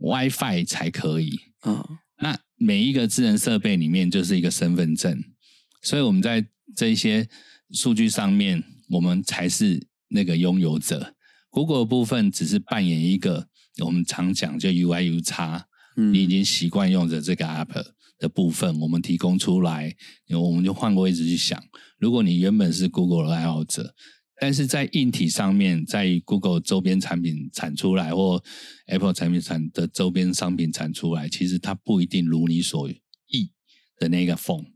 [0.00, 1.40] ，WiFi 才可以。
[1.60, 1.82] 啊
[2.18, 5.24] 那每一个智能设备里面就是一个身份证，
[5.80, 7.26] 所以我们在这些
[7.70, 11.14] 数据上面，我们才是那个拥有者。
[11.48, 13.48] Google 的部分只是扮演一个
[13.84, 17.84] 我们常讲就 UI U 叉，嗯你已经习惯用着这个 app
[18.18, 19.94] 的部分，我们提供出来，
[20.30, 21.62] 我们就换个位置去想，
[21.98, 23.94] 如果你原本是 Google 的爱好者，
[24.40, 28.42] 但是在硬体上面，在于 Google 周边产品产出来，或
[28.86, 32.90] Apple 产品产的周边商品产出来，其实它不一定如你所
[33.28, 33.50] 意
[33.98, 34.66] 的那个 phone。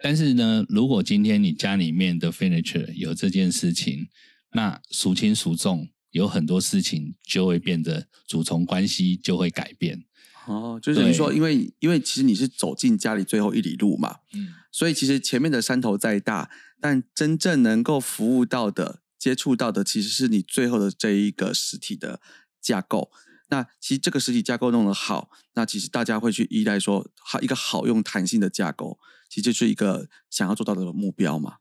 [0.00, 4.08] 但是呢，如果今天你家里面的 furniture 有这件事情，
[4.52, 10.04] 那孰轻孰重，有很多事情就会变得主从关系就会改变。
[10.48, 22.20] 哦，就是你说，因为因为其实你是走进家里最后一里路嘛，嗯，所以其实前面的山头再大，但真正能够服务到的、接触到的，其实是你最后的这一个实体的
[22.60, 23.10] 架构。
[23.50, 31.56] 那其实这个实体架构弄得好，那其实大家会去依赖说，好一个好用弹性的架构，其实就是一个想要做到的目标嘛。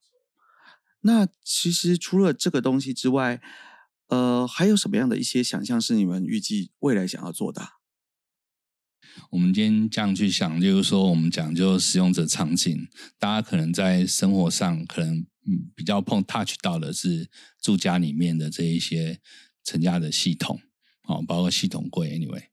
[1.02, 3.42] 那其实除了这个东西之外，
[4.08, 7.77] 呃，还有什么样的一些想象是你们预计未来想要做的啊？
[9.30, 12.88] 我们今天这样去想，就是说，我们讲究使用者场景，
[13.20, 15.26] 大家可能在生活上可能
[15.76, 17.30] 比较碰 touch 到的是
[17.62, 19.20] 住家里面的这一些
[19.64, 20.60] 成家的系统，
[21.04, 22.44] 哦，包括系统柜，anyway。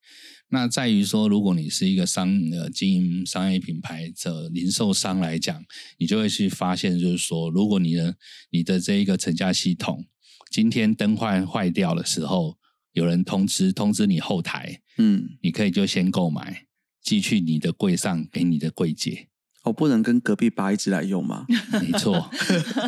[0.48, 5.64] 那在于说，如果你是一个商呃经营商业品牌的零售商来讲，
[5.98, 8.16] 你就会去发现，就是说，如果你的
[8.50, 10.06] 你的这一个成家系统
[10.52, 12.56] 今天灯坏坏掉的时候，
[12.94, 16.64] 有人通知通知你后台，嗯，你可以就先购买，
[17.02, 19.28] 寄去你的柜上给你的柜姐。
[19.64, 21.46] 我不能跟隔壁拔一支来用吗？
[21.80, 22.30] 没错，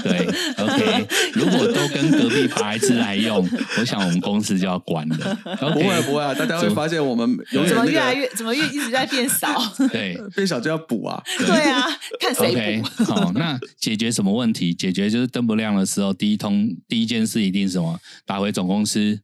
[0.04, 0.26] 对
[0.58, 1.06] ，OK。
[1.32, 5.16] 如果都跟隔壁拔一支来用，我想我们公司就要关了。
[5.58, 9.58] 不 OK，会不会啊，大家会发现我们永远怎么越来越怎么越一直在变少？
[9.90, 11.22] 对 变少就要补啊。
[11.38, 11.82] 对啊，
[12.20, 13.04] 看谁，OK 补。。
[13.04, 14.74] 好，那解决什么问题？
[14.74, 17.98] 解决就是灯不亮的时候，第一通第一件事一定是什么？
[18.26, 19.18] 打回总公司。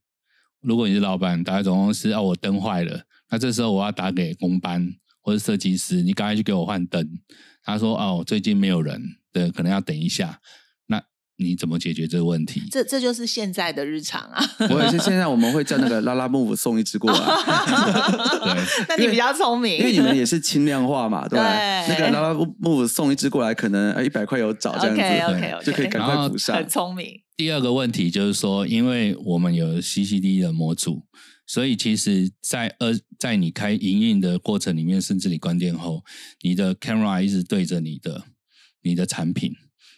[0.63, 4.89] 如果你是老板，打回总公司，哦，我灯坏了，那这时候我要打给工班
[5.21, 7.09] 或者设计师，你赶快去给我换灯。
[7.65, 9.01] 他说，哦，最近没有人，
[9.33, 10.39] 对，可能要等一下。
[10.87, 11.03] 那
[11.37, 12.63] 你怎么解决这个问题？
[12.71, 14.41] 这这就是现在的日常啊。
[14.71, 21.53] 我也是，现在我们会叫那个拉拉 move 送一只过来，对， 那你比较聪明，因为你们也是轻量化嘛，对吧？
[21.87, 26.69] 对那个拉拉 move 送一只过来，可能一百块有找这样子就可以赶快补上很。
[26.69, 27.21] 聪明。
[27.43, 31.05] 第二个问题就是说，因为我们有 CCD 的模组，
[31.45, 36.05] 所以其实在呃，在你开营运的过程里面，甚至你关店后，
[36.43, 38.27] 你的 camera 一直对着你的
[38.83, 39.53] 你的产品。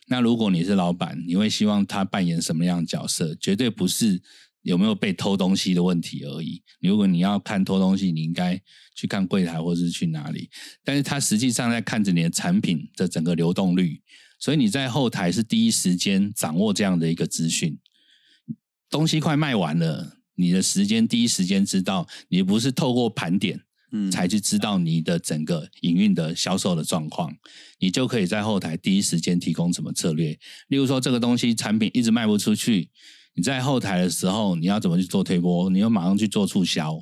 [0.07, 3.35] 那如果你是老板，你会希望他扮演什么样的角色？
[3.35, 4.23] 绝对不是
[4.63, 6.63] 有没有被偷东西的问题而已。
[6.81, 8.59] 如果你要看偷东西，你应该
[8.97, 10.49] 去看柜台或是去哪里。
[10.83, 14.01] 但是他实际上在看着你的产品的整个流动率，
[14.45, 17.79] 所以你在后台是第一时间掌握这样的一个资讯。
[18.91, 23.59] 东西快卖完了，你的时间第一时间知道，你不是透过盘点
[23.91, 27.35] 嗯才去知道你的整个营运的销售的状况，
[27.79, 30.39] 你就可以在后台第一时间提供什么策略。
[30.69, 32.91] 例如说，这个东西产品一直卖不出去，
[33.33, 35.71] 你在后台的时候，你要怎么去做推波？
[35.71, 36.95] 你要马上去做促销，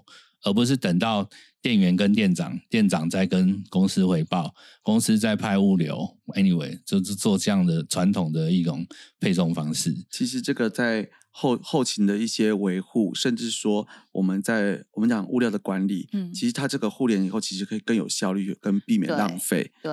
[0.45, 1.29] 而不是等到
[1.63, 4.53] 店员跟店长，店长在跟公司汇报，
[4.83, 6.19] 公司在派物流。
[6.35, 8.85] Anyway，就是做这样的传统的一种
[9.21, 9.95] 配送方式。
[10.11, 19.71] 其实这个在后后勤的一些维护，甚至说我们在我们讲物料的管理，嗯其实它这个互联以后，其实可以更有效率，跟避免浪费。
[19.83, 19.93] 对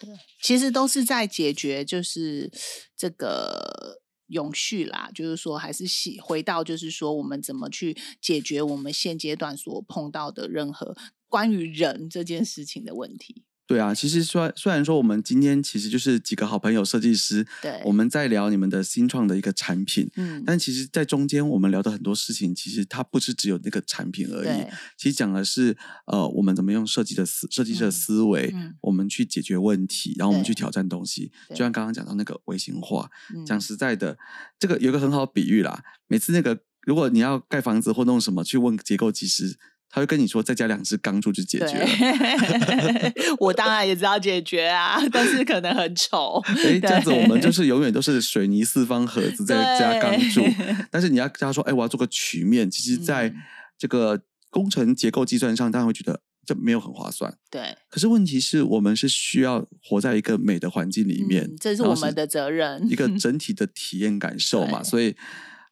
[0.00, 0.08] 对，
[0.40, 2.50] 其实都是在解决就是
[2.96, 4.00] 这个
[4.32, 10.96] 永续啦，就是说还是喜回到就是说我们怎么去解决我们现阶段所碰到的任何
[11.28, 13.44] 关于人这件事情的问题。
[13.72, 24.66] 对啊，其实虽然虽然说我们今天其实就是几个好朋友设计师，对，我们在聊你们的新创的一个产品，嗯，但其实，在中间我们聊的很多事情，其实它不是只有那个产品而已，
[24.98, 28.74] 其实讲的是呃，我们怎么用设计的思设计师的嗯思维，嗯。
[28.82, 31.30] 我们去解决问题，然后我们去挑战东西。
[31.50, 33.46] 就像刚刚讲到那个微型化，嗯。
[33.46, 34.18] 讲实在的，
[34.58, 35.82] 这个有一个很好的比喻啦。
[36.08, 39.56] 每次那个如果你要盖房子或弄什么，去问结构技师，
[39.94, 43.12] 他会跟你说再加两只钢柱就解决了。
[43.38, 46.42] 我当然也知道解决啊， 但是可能很丑。
[46.46, 50.42] 哎，这样子我们就是永远都是水泥四方盒子再加钢柱，
[50.90, 53.34] 但是你要跟他说，哎，我要做个曲面，其实在嗯
[53.76, 54.18] 这个
[54.48, 57.36] 工程结构计算上，大家会觉得这没有很划算。
[57.50, 64.82] 对，可是问题是我们是需要活在一个美的环境里面，嗯这是我们的责任一个整体的体验感受嘛。
[64.82, 65.14] 所以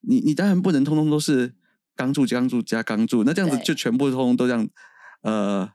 [0.02, 1.54] 你你当然不能通通都是
[1.96, 4.68] 钢柱、钢柱加钢柱，那这样子就全部通通都这样，
[5.22, 5.70] 呃，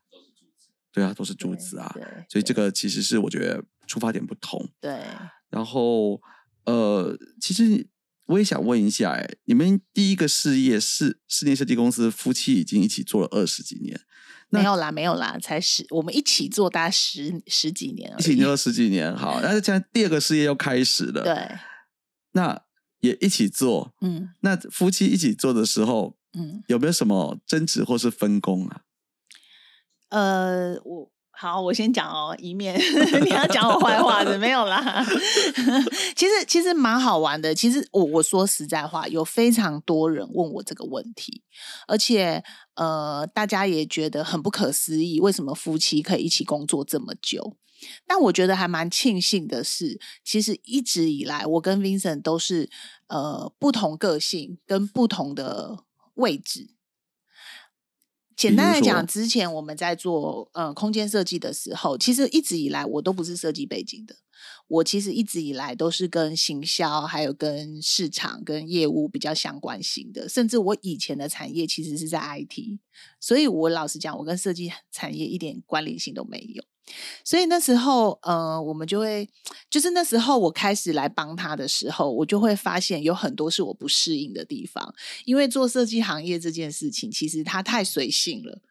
[0.91, 1.93] 对啊，都是柱子啊。
[2.29, 4.69] 所以这个其实是我觉得出发点不同。
[4.79, 5.01] 对，
[5.49, 6.21] 然后
[6.65, 7.87] 呃，其实
[8.25, 13.99] 我也想问一下，哎，你们第一个事业是室内设计公司，夫妻已经一起做了二十几年，
[14.49, 21.55] 没有啦，没有啦，才十，我们一起做大概十十几年一起做了十几年，好，但是现在第二个事业又开始了，，对，
[22.31, 22.64] 那
[23.05, 28.81] 也一起做，嗯那夫妻一起做的时候，嗯，有没有什么争执或是分工啊？
[30.09, 31.11] 呃，我。
[31.37, 32.79] 好，我先讲哦，一面
[33.25, 35.05] 你要讲我坏话的， 没有啦。
[36.15, 37.53] 其实其实蛮好玩的。
[37.53, 41.43] 其实我我说实在话，有非常多人问我这个问题，
[41.89, 42.41] 而且
[42.75, 47.57] 呃，大家也觉得很不可思议，为什么夫妻可以一起工作这么久？
[48.07, 52.69] 但我觉得还蛮庆幸的是，其实一直以来，我跟 Vincent 都是
[53.07, 55.83] 呃不同个性跟不同的
[56.15, 56.71] 位置。
[58.35, 64.17] 简单来讲，之前我们在做呃空间设计的时候，其实一直以来我都不是设计背景的，
[64.67, 72.79] 我其实一直以来都是跟行销、还有跟市场、跟业务比较相关性的，甚至我以前的产业其实是在 IT，
[73.21, 76.61] 所以我老实讲，我跟设计产业一点关联性都没有。
[77.23, 79.27] 所以那时候，呃，我们就会，
[79.69, 84.93] 就是那时候我开始来帮他的时候，我就会发现有很多是我不适应的地方，
[85.25, 88.61] 因为做设计行业这件事情，其实它太随性了。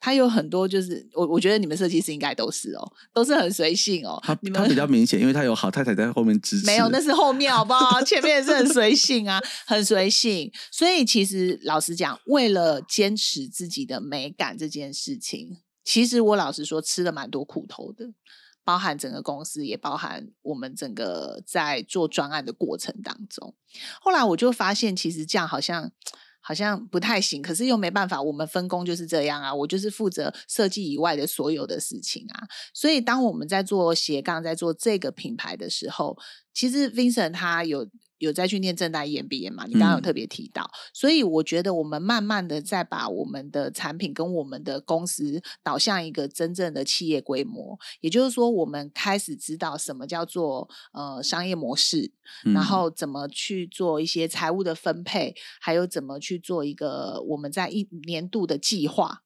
[0.00, 4.16] 他有很多，就是我我觉得你们设计师应该都是哦，都是很随性哦。
[4.22, 6.66] 他他比较明显，因为他有好太太在后面支持。
[6.70, 8.00] 没有，那是后面好不好？
[8.02, 10.52] 前面也是很 随性啊，很随性。
[10.70, 15.58] 所以其实老实讲，为了坚持自己的美感这件事情，
[15.88, 18.12] 其实我老实说吃了蛮多苦头的，
[18.62, 23.54] 包含整个公司，也包含我们整个在做专案的过程当中。
[24.02, 25.90] 后来我就发现，其实这样好像。
[26.40, 29.52] 好像不太行，可是又没办法，我们分工就是这样啊。
[29.52, 32.48] 我就是负责设计以外的所有的事情啊。
[32.72, 36.16] 所以当我们在做斜杠，在做这个品牌的时候，
[36.54, 37.86] 其实 Vincent 他有
[38.18, 40.02] 有在去念正大 EMBA 嘛，你刚刚有嗯。
[40.08, 52.12] 特别提到，所以我觉得我们慢慢的在把我们的产品跟我们的公司导向一个真正的企业规模，也就是说，我们开始知道什么叫做呃商业模式，
[52.46, 52.54] 嗯。
[52.54, 59.24] 然后怎么去做一些财务的分配，还有怎么去做一个我们在一年度的计划。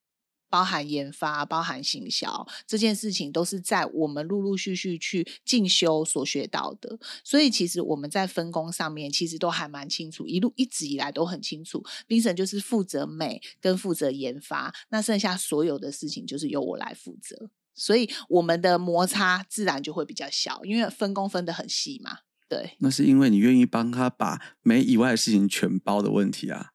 [0.53, 6.99] 包含研发、包含行销这件事情，都是在我们陆陆续续去进修所学到的。
[7.25, 11.83] 所以，其实我们在分工上面，其实都还蛮清楚，一路一直以来都很清楚。
[12.07, 17.49] 冰神就是负责美跟负责研发，那剩下所有的事情就是由我来负责。
[17.75, 22.19] 所以，我们的摩擦自然就会比较小，因为分工分得很细嘛。
[22.47, 26.73] 对，那是因为你愿意帮他把美以外的事情全包的问题啊。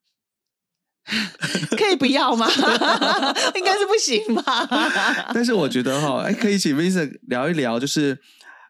[1.78, 2.48] 可以不要吗？
[3.56, 5.32] 应该是不行吧？
[5.34, 8.18] 但是我觉得哈，哎，可以请 Vincent 聊一聊，就是因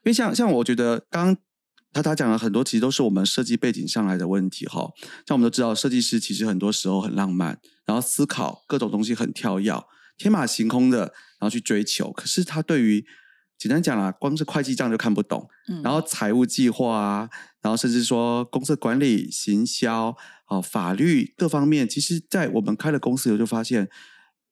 [0.06, 1.38] 为像像我觉得刚刚
[1.94, 4.88] 他他讲了很多，其实都是我们设计背景上来的问题哈。
[5.26, 9.74] 像我们都知道，设计师其实很多时候很浪漫，然后思考各种东西很跳跃、
[10.18, 11.00] 天马行空的，
[11.40, 12.12] 然后去追求。
[12.12, 13.04] 可是他对于
[13.58, 17.30] 简单讲啦，光是会计账就看不懂，嗯然后财务计划啊，
[17.62, 20.16] 然后甚至说公司管理、行销、
[20.48, 23.90] 哦法律各方面，其实，在我们开了公司以后，就发现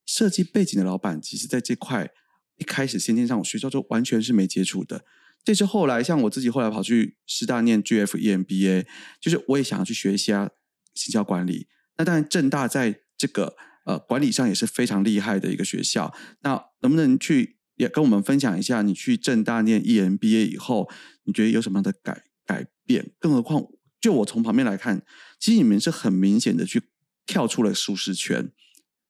[0.06, 2.10] 设计背景的老板，其实在这块
[2.58, 5.06] 一开始先天上学校就完全是没接触的。
[5.44, 8.88] 这是后来像我自己后来跑去师大念 GF EMBA，
[9.22, 10.50] 就是我也想要去学一下
[10.96, 11.68] 行销管理。
[11.98, 16.12] 那当然，正大在这个呃管理上也是非常厉害的一个学校。
[16.42, 20.90] 那能不能去也跟我们分享一下，你去正大念 EMBA 以后，
[21.24, 23.12] 你觉得有什么样的改改变？
[23.20, 23.66] 更何况，
[24.00, 25.06] 就我从旁边来看，
[25.40, 26.84] 其实你们是很明显的去
[27.26, 28.52] 跳出了舒适圈，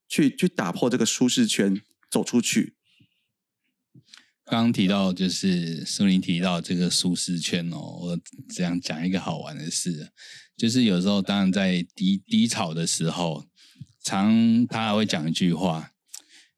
[0.08, 2.76] 去去打破这个舒适圈，走出去。
[4.46, 8.20] 刚刚提到就是苏林提到这个舒适圈哦，我
[8.54, 10.12] 这样讲一个好玩的事，
[10.56, 13.46] 就是有时候当然在低低潮的时候，
[14.04, 15.92] 常他还会讲一句话，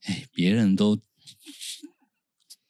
[0.03, 0.99] 哎，别人都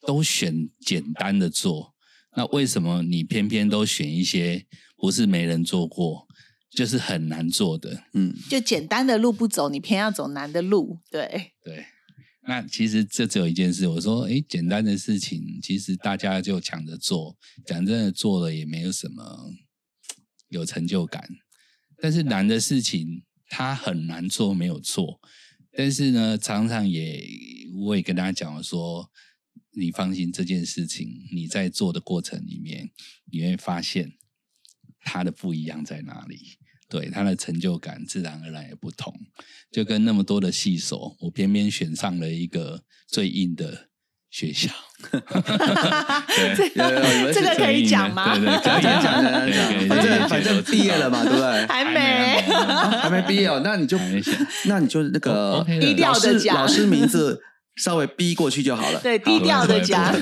[0.07, 1.93] 都选简单的做，
[2.37, 6.25] 那为什么你偏偏都选一些不是没人做过，
[6.71, 8.05] 就是很难做的？
[8.13, 11.51] 嗯，就简单的路不走，你偏要走难的路，对。
[11.61, 11.85] 对，
[12.47, 17.35] 那其实这只有一件事，我说，诶，简单的事情，其实大家就抢着做，
[17.65, 19.51] 讲真的，做了也没有什么
[20.47, 21.27] 有成就感。
[22.01, 25.19] 但是难的事情，它很难做，没有错。
[25.73, 27.21] 但是呢，常常也
[27.85, 29.11] 我也跟大家讲了说，
[29.77, 32.89] 你放心，这件事情你在做的过程里面，
[33.31, 34.13] 你会发现
[35.01, 36.57] 它的不一样在哪里。
[36.89, 39.13] 对它的成就感自然而然也不同，
[39.69, 43.89] 就跟那么多的戏手，我偏偏选上了一个最硬的
[44.29, 44.71] 学校。
[45.11, 45.19] 对，
[47.33, 48.39] 这个可以讲吗？
[48.39, 51.65] 对对，可以讲 讲讲可以可以讲，反正反正毕业了嘛，对不对？
[51.67, 52.41] 还还没。
[53.01, 53.99] 还没毕业哦，那你就
[54.65, 57.41] 那你就那个低调老师的讲老师名字
[57.77, 58.99] 稍微逼过去就好了。
[59.01, 60.13] 对，低调的讲。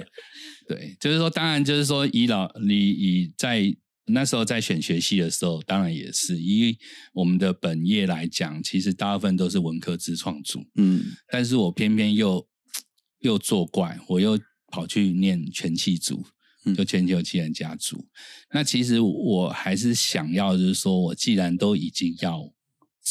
[0.66, 3.74] 对，就是说，当然就是说，以老你以在
[4.06, 6.76] 那时候在选学系的时候，当然也是以
[7.12, 12.46] 我们的本业来讲，其实大部分都是文科自创组，嗯但是我偏偏又
[13.20, 14.38] 又作怪，我又
[14.68, 16.24] 跑去念全气组，
[16.64, 18.06] 嗯就全球气人家族。
[18.52, 22.40] 那其实我还是想要，就是说我既然都已经要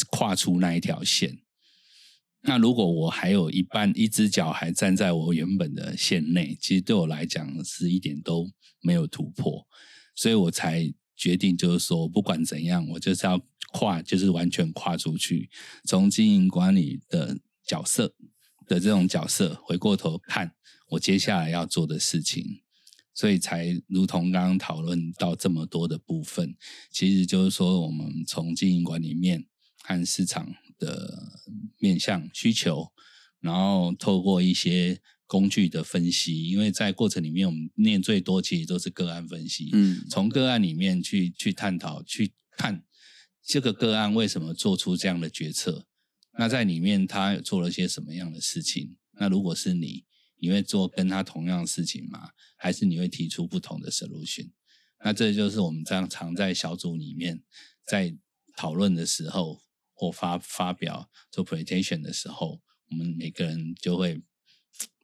[0.10, 1.38] 跨出那一条线，
[2.46, 9.66] 那如果我还有一半一只脚还站在我原本的线内，其实对我来讲是一点都没有突破，
[10.14, 13.40] 所以我才决定就是说，不管怎样，我就是要
[13.72, 15.50] 跨，就是完全跨出去，
[15.86, 18.14] 从经营管理的角色
[18.68, 20.54] 的这种角色，回过头看
[20.90, 22.62] 我接下来要做的事情。
[23.16, 26.58] 所以才如同刚刚讨论到这么多的部分，
[26.92, 29.46] 其实就是说，我们从经营管理面
[29.84, 31.34] 和市场的
[31.80, 32.92] 面向需求，
[33.40, 42.84] 然后透过一些工具的分析，因为在过程里面我们念最多其实都是个案分析，嗯从个案里面去去探讨、去看
[43.44, 45.88] 这个个案为什么做出这样的决策，
[46.38, 48.96] 那在里面他做了些什么样的事情？
[49.14, 50.06] 那如果是你，
[50.40, 52.30] 你会做跟他同样的事情吗？
[52.58, 54.52] 还是你会提出不同的 solution？
[55.04, 57.42] 那这就是我们这样常在小组里面
[57.86, 58.16] 在
[58.56, 59.62] 讨论的时候，
[60.04, 64.22] 或发发表做 presentation 的时候，我们每个人就会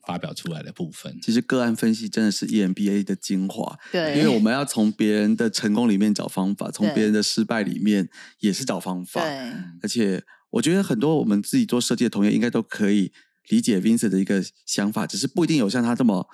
[0.05, 1.17] 发表出来的部分。
[1.21, 9.21] 其实个案分析真的是 E EMBA 的精华，对，因为我们要从别人的成功里面找方法，从别人的失败里面也是找方法。
[9.21, 13.13] 对而且我觉得很多我们自己做设计的同学应该都可以
[13.47, 16.27] 理解 Vincent 的一个想法，只是不一定有像他这么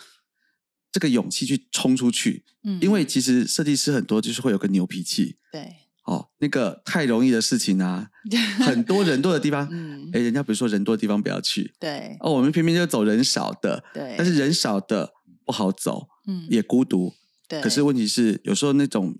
[0.91, 2.43] 这个勇气去冲出去。
[2.63, 5.75] 嗯因为其实设计师很多就是会有个牛脾气对，
[6.05, 8.07] 哦，那个太容易的事情啊，
[8.65, 15.11] 很多人多的地方，嗯，哎，人家比如说人多的地方不要去对哦，我们偏偏就走人少的，对，但是人少的
[15.43, 17.13] 不好走，嗯也孤独。
[17.47, 19.15] 对，可是问题是，有时候那种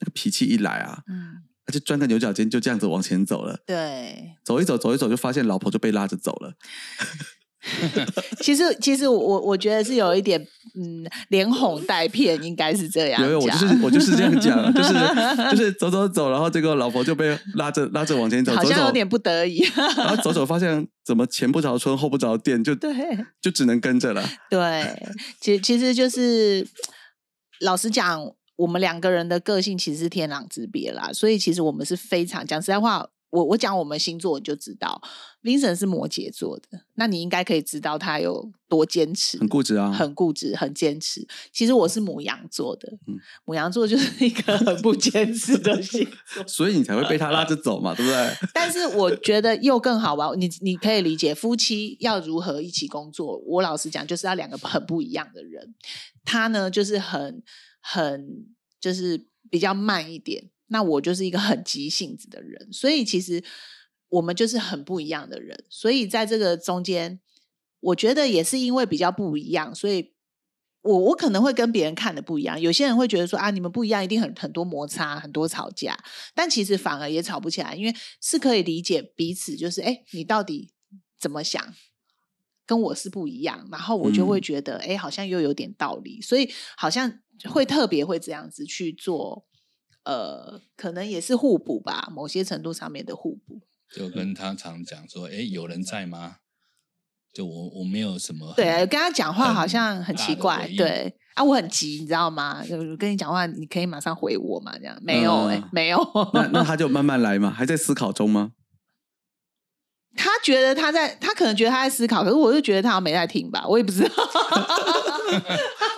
[0.00, 3.58] 那个脾气一来啊，嗯，他就钻个牛角尖，就这样子往前走了。
[3.66, 6.54] 对，走一走，走一走，就发现老婆就被拉着走了。
[8.40, 10.40] 其实其实我我觉得是有一点，
[10.74, 14.92] 嗯，连哄带骗，应该是这样没有，我就是 我就是这样讲， 就是
[15.50, 19.64] 就是走走走，然后这个老婆就被拉着拉着往前走，好像有点不得已。
[19.96, 22.92] 然后走走发现怎么前不着村后不着店，就对
[23.40, 24.22] 就只能跟着了。
[24.50, 25.02] 对，
[25.40, 26.66] 其其实就是
[27.60, 33.08] 老实讲，我们两个人的个性其实是天壤之别啦，所以其实我们是非常讲实在话。
[33.34, 35.00] 我我讲我们星座，你就知道
[35.42, 41.26] ，Vincent 是摩羯座的，那你应该可以知道他有多坚持，很固执啊，很固执，很坚持。
[41.52, 46.44] 其实我是母羊座的，嗯母羊座就是一个很不坚持的星座。
[46.46, 48.32] 所以你才会被他拉着走嘛，对不对？
[48.54, 53.38] 但是我觉得又更好玩，你你可以理解夫妻要如何一起工作。
[53.46, 55.74] 我老实讲，就是要两个很不一样的人。
[56.24, 57.42] 他呢，就是很
[57.80, 58.46] 很
[58.80, 63.44] 就是比较慢一点，那我就是一个很急性子的人，所以其实
[64.08, 65.64] 我们就是很不一样的人。
[65.70, 67.20] 所以在这个中间，
[67.78, 70.14] 我觉得也是因为比较不一样，所以
[70.82, 75.96] 我我可能会跟别人看的不一样，有些人会觉得说啊，你们不一样，一定很很多摩擦，很多吵架，
[76.34, 80.72] 但其实反而也吵不起来，因为是可以理解彼此，就是哎，你到底
[81.20, 81.72] 怎么想，
[82.66, 89.46] 跟我是不一样，然后我就会觉得哎，好像又有点道理，所以好像会特别会这样子去做，
[90.04, 93.60] 呃，可能也是互补吧，某些程度上面的互补。
[93.94, 96.36] 就跟他常讲说，哎，有人在吗？
[97.32, 102.64] 就我我没有什么对啊，跟他讲话好像很奇怪，对啊，我很急，你知道吗？
[102.64, 104.78] 就跟你讲话，你可以马上回我嘛？
[104.78, 105.98] 这样没有哎，没有。
[106.32, 108.52] 那那他就慢慢来嘛，还在思考中吗？
[110.16, 114.10] 他觉得他在，他可能觉得他在思考，可是我就觉得他好像没在听吧，我也不知道。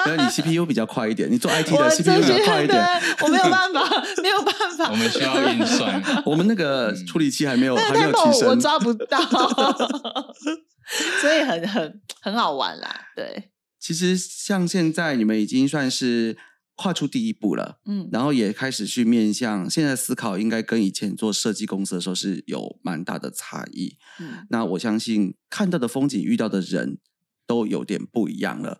[0.06, 2.82] 那你 CPU 比较快一点，你做 IT 的 CPU 比较快一点，
[3.22, 4.90] 我没有办法，没有办法。
[4.90, 9.18] 我们需要运算，我们那个处理器还没有 还没有提升，我抓不到。
[11.20, 13.50] 所以很很很好玩啦，对。
[13.80, 16.36] 其实像现在你们已经算是
[16.76, 23.96] 跨出第一步了，嗯，然后也开始去面向现在思考，应该跟以前做设计公司的时候是有蛮大的差异。
[24.20, 26.98] 嗯，那我相信看到的风景、遇到的人
[27.46, 28.78] 都有点不一样了。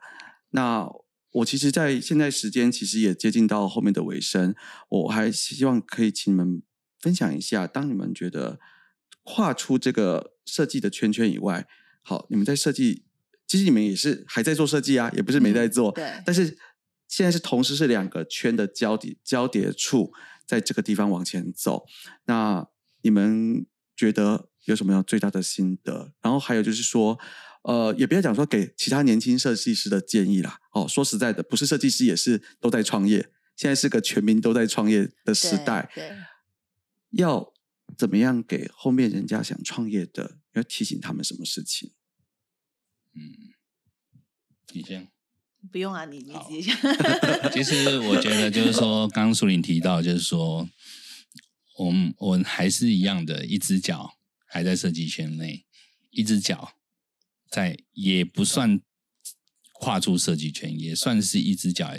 [0.50, 0.86] 那
[1.32, 4.54] 我其实，在现在时间其实也接近到后面的尾声，
[4.88, 6.62] 我还希望可以请你们
[7.00, 8.58] 分享一下，当你们觉得
[9.22, 11.66] 跨出这个设计的圈圈以外。
[12.02, 13.04] 好，你们在设计，
[13.46, 15.90] 其实你们也是还在做设计啊，也不是没在做。
[15.92, 16.10] 对。
[16.24, 16.56] 但是
[17.08, 20.12] 现在是同时是两个圈的交叠交叠处，
[20.46, 21.86] 在这个地方往前走。
[22.24, 22.68] 那
[23.02, 26.12] 你们觉得有什么样最大的心得？
[26.20, 27.18] 然后还有就是说，
[27.62, 30.60] 呃，也不要讲说给其他年轻设计师的建议啦。
[30.72, 35.90] 哦，说实在的，不是设计师也是都在创业，现在是个全民都在创业的时代。
[37.10, 37.52] 要
[37.96, 40.38] 怎么样给后面人家想创业的？
[40.52, 41.92] 要提醒他们什么事情？
[43.14, 43.54] 嗯，
[44.72, 45.15] 你先。
[45.70, 46.76] 不用啊，你你直接讲。
[47.52, 50.68] 其实我觉得就是说， 刚刚苏林提到，就是说，
[51.78, 55.64] 我们我们还是一样的，一只脚还在设计圈内，
[56.10, 56.72] 一只脚
[57.50, 58.80] 在也不算
[59.74, 61.92] 跨出设计圈，也算是一只脚，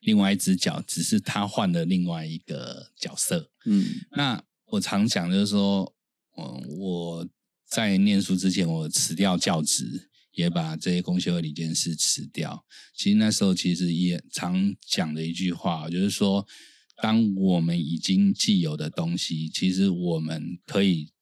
[0.00, 3.50] 另外一只脚只是他换了另外一个角色。
[3.66, 5.94] 嗯，那我常讲就是说，
[6.36, 7.28] 嗯，我。
[7.70, 12.64] 在念书之前，我辞掉教职，也把这些公修会理监事辞掉。
[12.94, 16.46] 其实那时候其实也常讲的一句话，就是说，
[17.02, 21.12] 当我们已经既有的东西，其实我们可以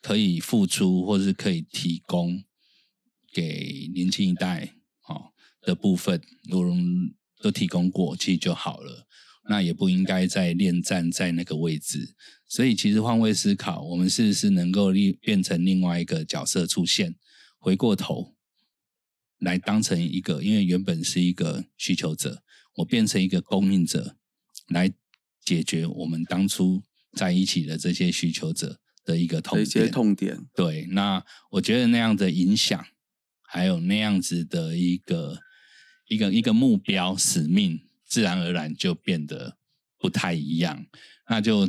[0.00, 2.42] 可以付出，或是可以提供
[3.32, 4.74] 给年轻一代
[5.08, 5.32] 哦
[5.62, 6.20] 的部分，
[6.50, 9.06] 我们都提供过，其实就好了。
[9.48, 12.14] 那也不应该再恋战在那个位置。
[12.48, 17.16] 所以，其实换位思考，我们是不是能够变变成另外一个角色出现？
[17.62, 18.34] 回过头
[19.38, 22.42] 来当成一个，因为原本是一个需求者，
[22.78, 24.16] 我变成一个供应者，
[24.66, 24.92] 来
[25.44, 26.82] 解决我们当初
[27.12, 29.64] 在一起的这些需求者的一个痛点。
[29.64, 30.44] 一些痛点。
[30.56, 32.84] 对，那我觉得那样的影响，
[33.42, 35.38] 还有那样子的一个
[36.08, 39.56] 一个一个目标使命，自然而然就变得
[39.96, 40.84] 不太一样。
[41.28, 41.68] 那就。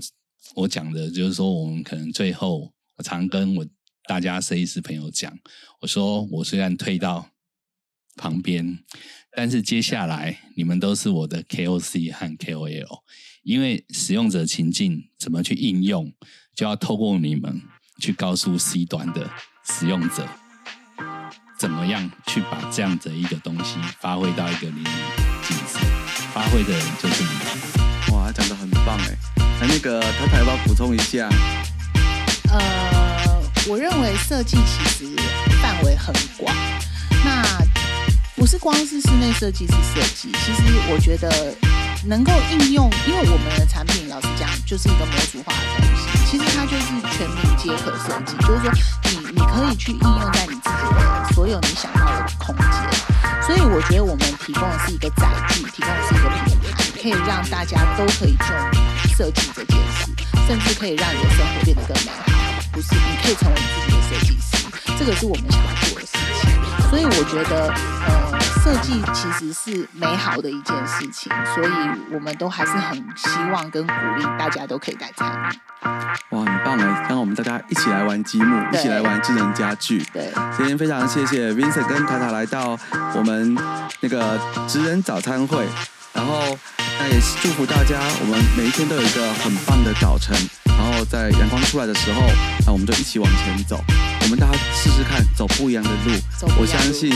[0.55, 3.65] 我讲的就是说，我们可能最后，我常跟我
[4.07, 5.37] 大家设计师朋友讲，
[5.81, 7.29] 我说我虽然退到
[8.15, 8.79] 旁边，
[9.35, 12.99] 但是接下来你们都是我的 KOC 和 KOL，
[13.43, 16.13] 因为使用者情境怎么去应用，
[16.53, 17.61] 就要透过你们
[17.99, 19.29] 去告诉 C 端的
[19.65, 20.27] 使用者，
[21.57, 25.79] 怎么样去把这样的一个东西发挥到一个淋漓尽致，
[26.33, 28.13] 发挥的人就是你们。
[28.13, 29.17] 哇，讲的很棒哎。
[29.61, 31.29] 那那个，他台要不要补充一下？
[32.51, 32.92] 呃，
[33.65, 35.15] 我认为设计其实
[35.61, 36.53] 范围很广，
[37.23, 37.41] 那
[38.35, 41.55] 不是光是室内设计是设计，其实我觉得
[42.05, 46.87] 能够应用，因为我们的产品老实讲就是一个模组化的东西，其实它就是
[47.17, 48.71] 全民皆可设计，就是说
[49.05, 52.67] 你你可以去应用在你自己的所有你想要的空间，
[53.41, 58.93] 所以我觉得我们提供的是一个载具，提供的是一个平台，可以让大家都可以用。
[59.15, 60.11] 设计这件事，
[60.47, 62.32] 甚至可以让你的生活变得更美好。
[62.73, 64.67] 不是，你可以成为你自己的设计师，
[64.97, 66.89] 这个是我们想要做的事情。
[66.89, 67.71] 所以我觉得，
[68.07, 71.69] 呃，设计其实是美好的一件事情，所以
[72.11, 75.59] 我们都还是很希望跟鼓励大家都可以来参与。
[76.35, 77.05] 哇，很棒哎！
[77.07, 80.03] 让我们大家一起来玩积木，一起来玩智能家具。
[80.11, 82.75] 对，今天非常谢谢 Vincent 跟塔塔来到
[83.13, 83.55] 我们
[83.99, 85.67] 那个职人早餐会。
[86.11, 86.57] 然后，
[86.99, 90.35] 那也是祝福大家，我们每一天都有一个很棒的早晨。
[90.65, 92.21] 然后在阳光出来的时候，
[92.65, 93.81] 那我们就一起往前走。
[94.21, 96.11] 我们大家试试看，走不一样的路。
[96.59, 97.09] 我相信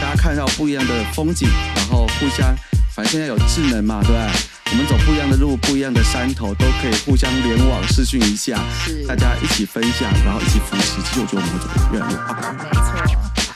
[0.00, 2.54] 大家看到不一样的风景，然后互相，
[2.94, 4.30] 反正现在有智能嘛，对吧？
[4.70, 8.58] 我们走不一样的路，不一样的山头，都可以互相联网视讯一下，
[9.06, 11.02] 大家一起分享，然后一起扶持。
[11.02, 12.34] 其实我觉得我们会走得越来越好。
[12.56, 13.51] 没错，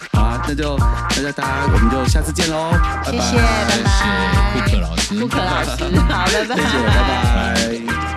[0.48, 2.70] 那就大家大家，我们就下次见喽，
[3.04, 3.18] 拜拜。
[3.18, 6.94] 谢谢，拜拜，谢谢库克老师库克老师，好，拜拜，谢谢，拜
[8.06, 8.15] 拜。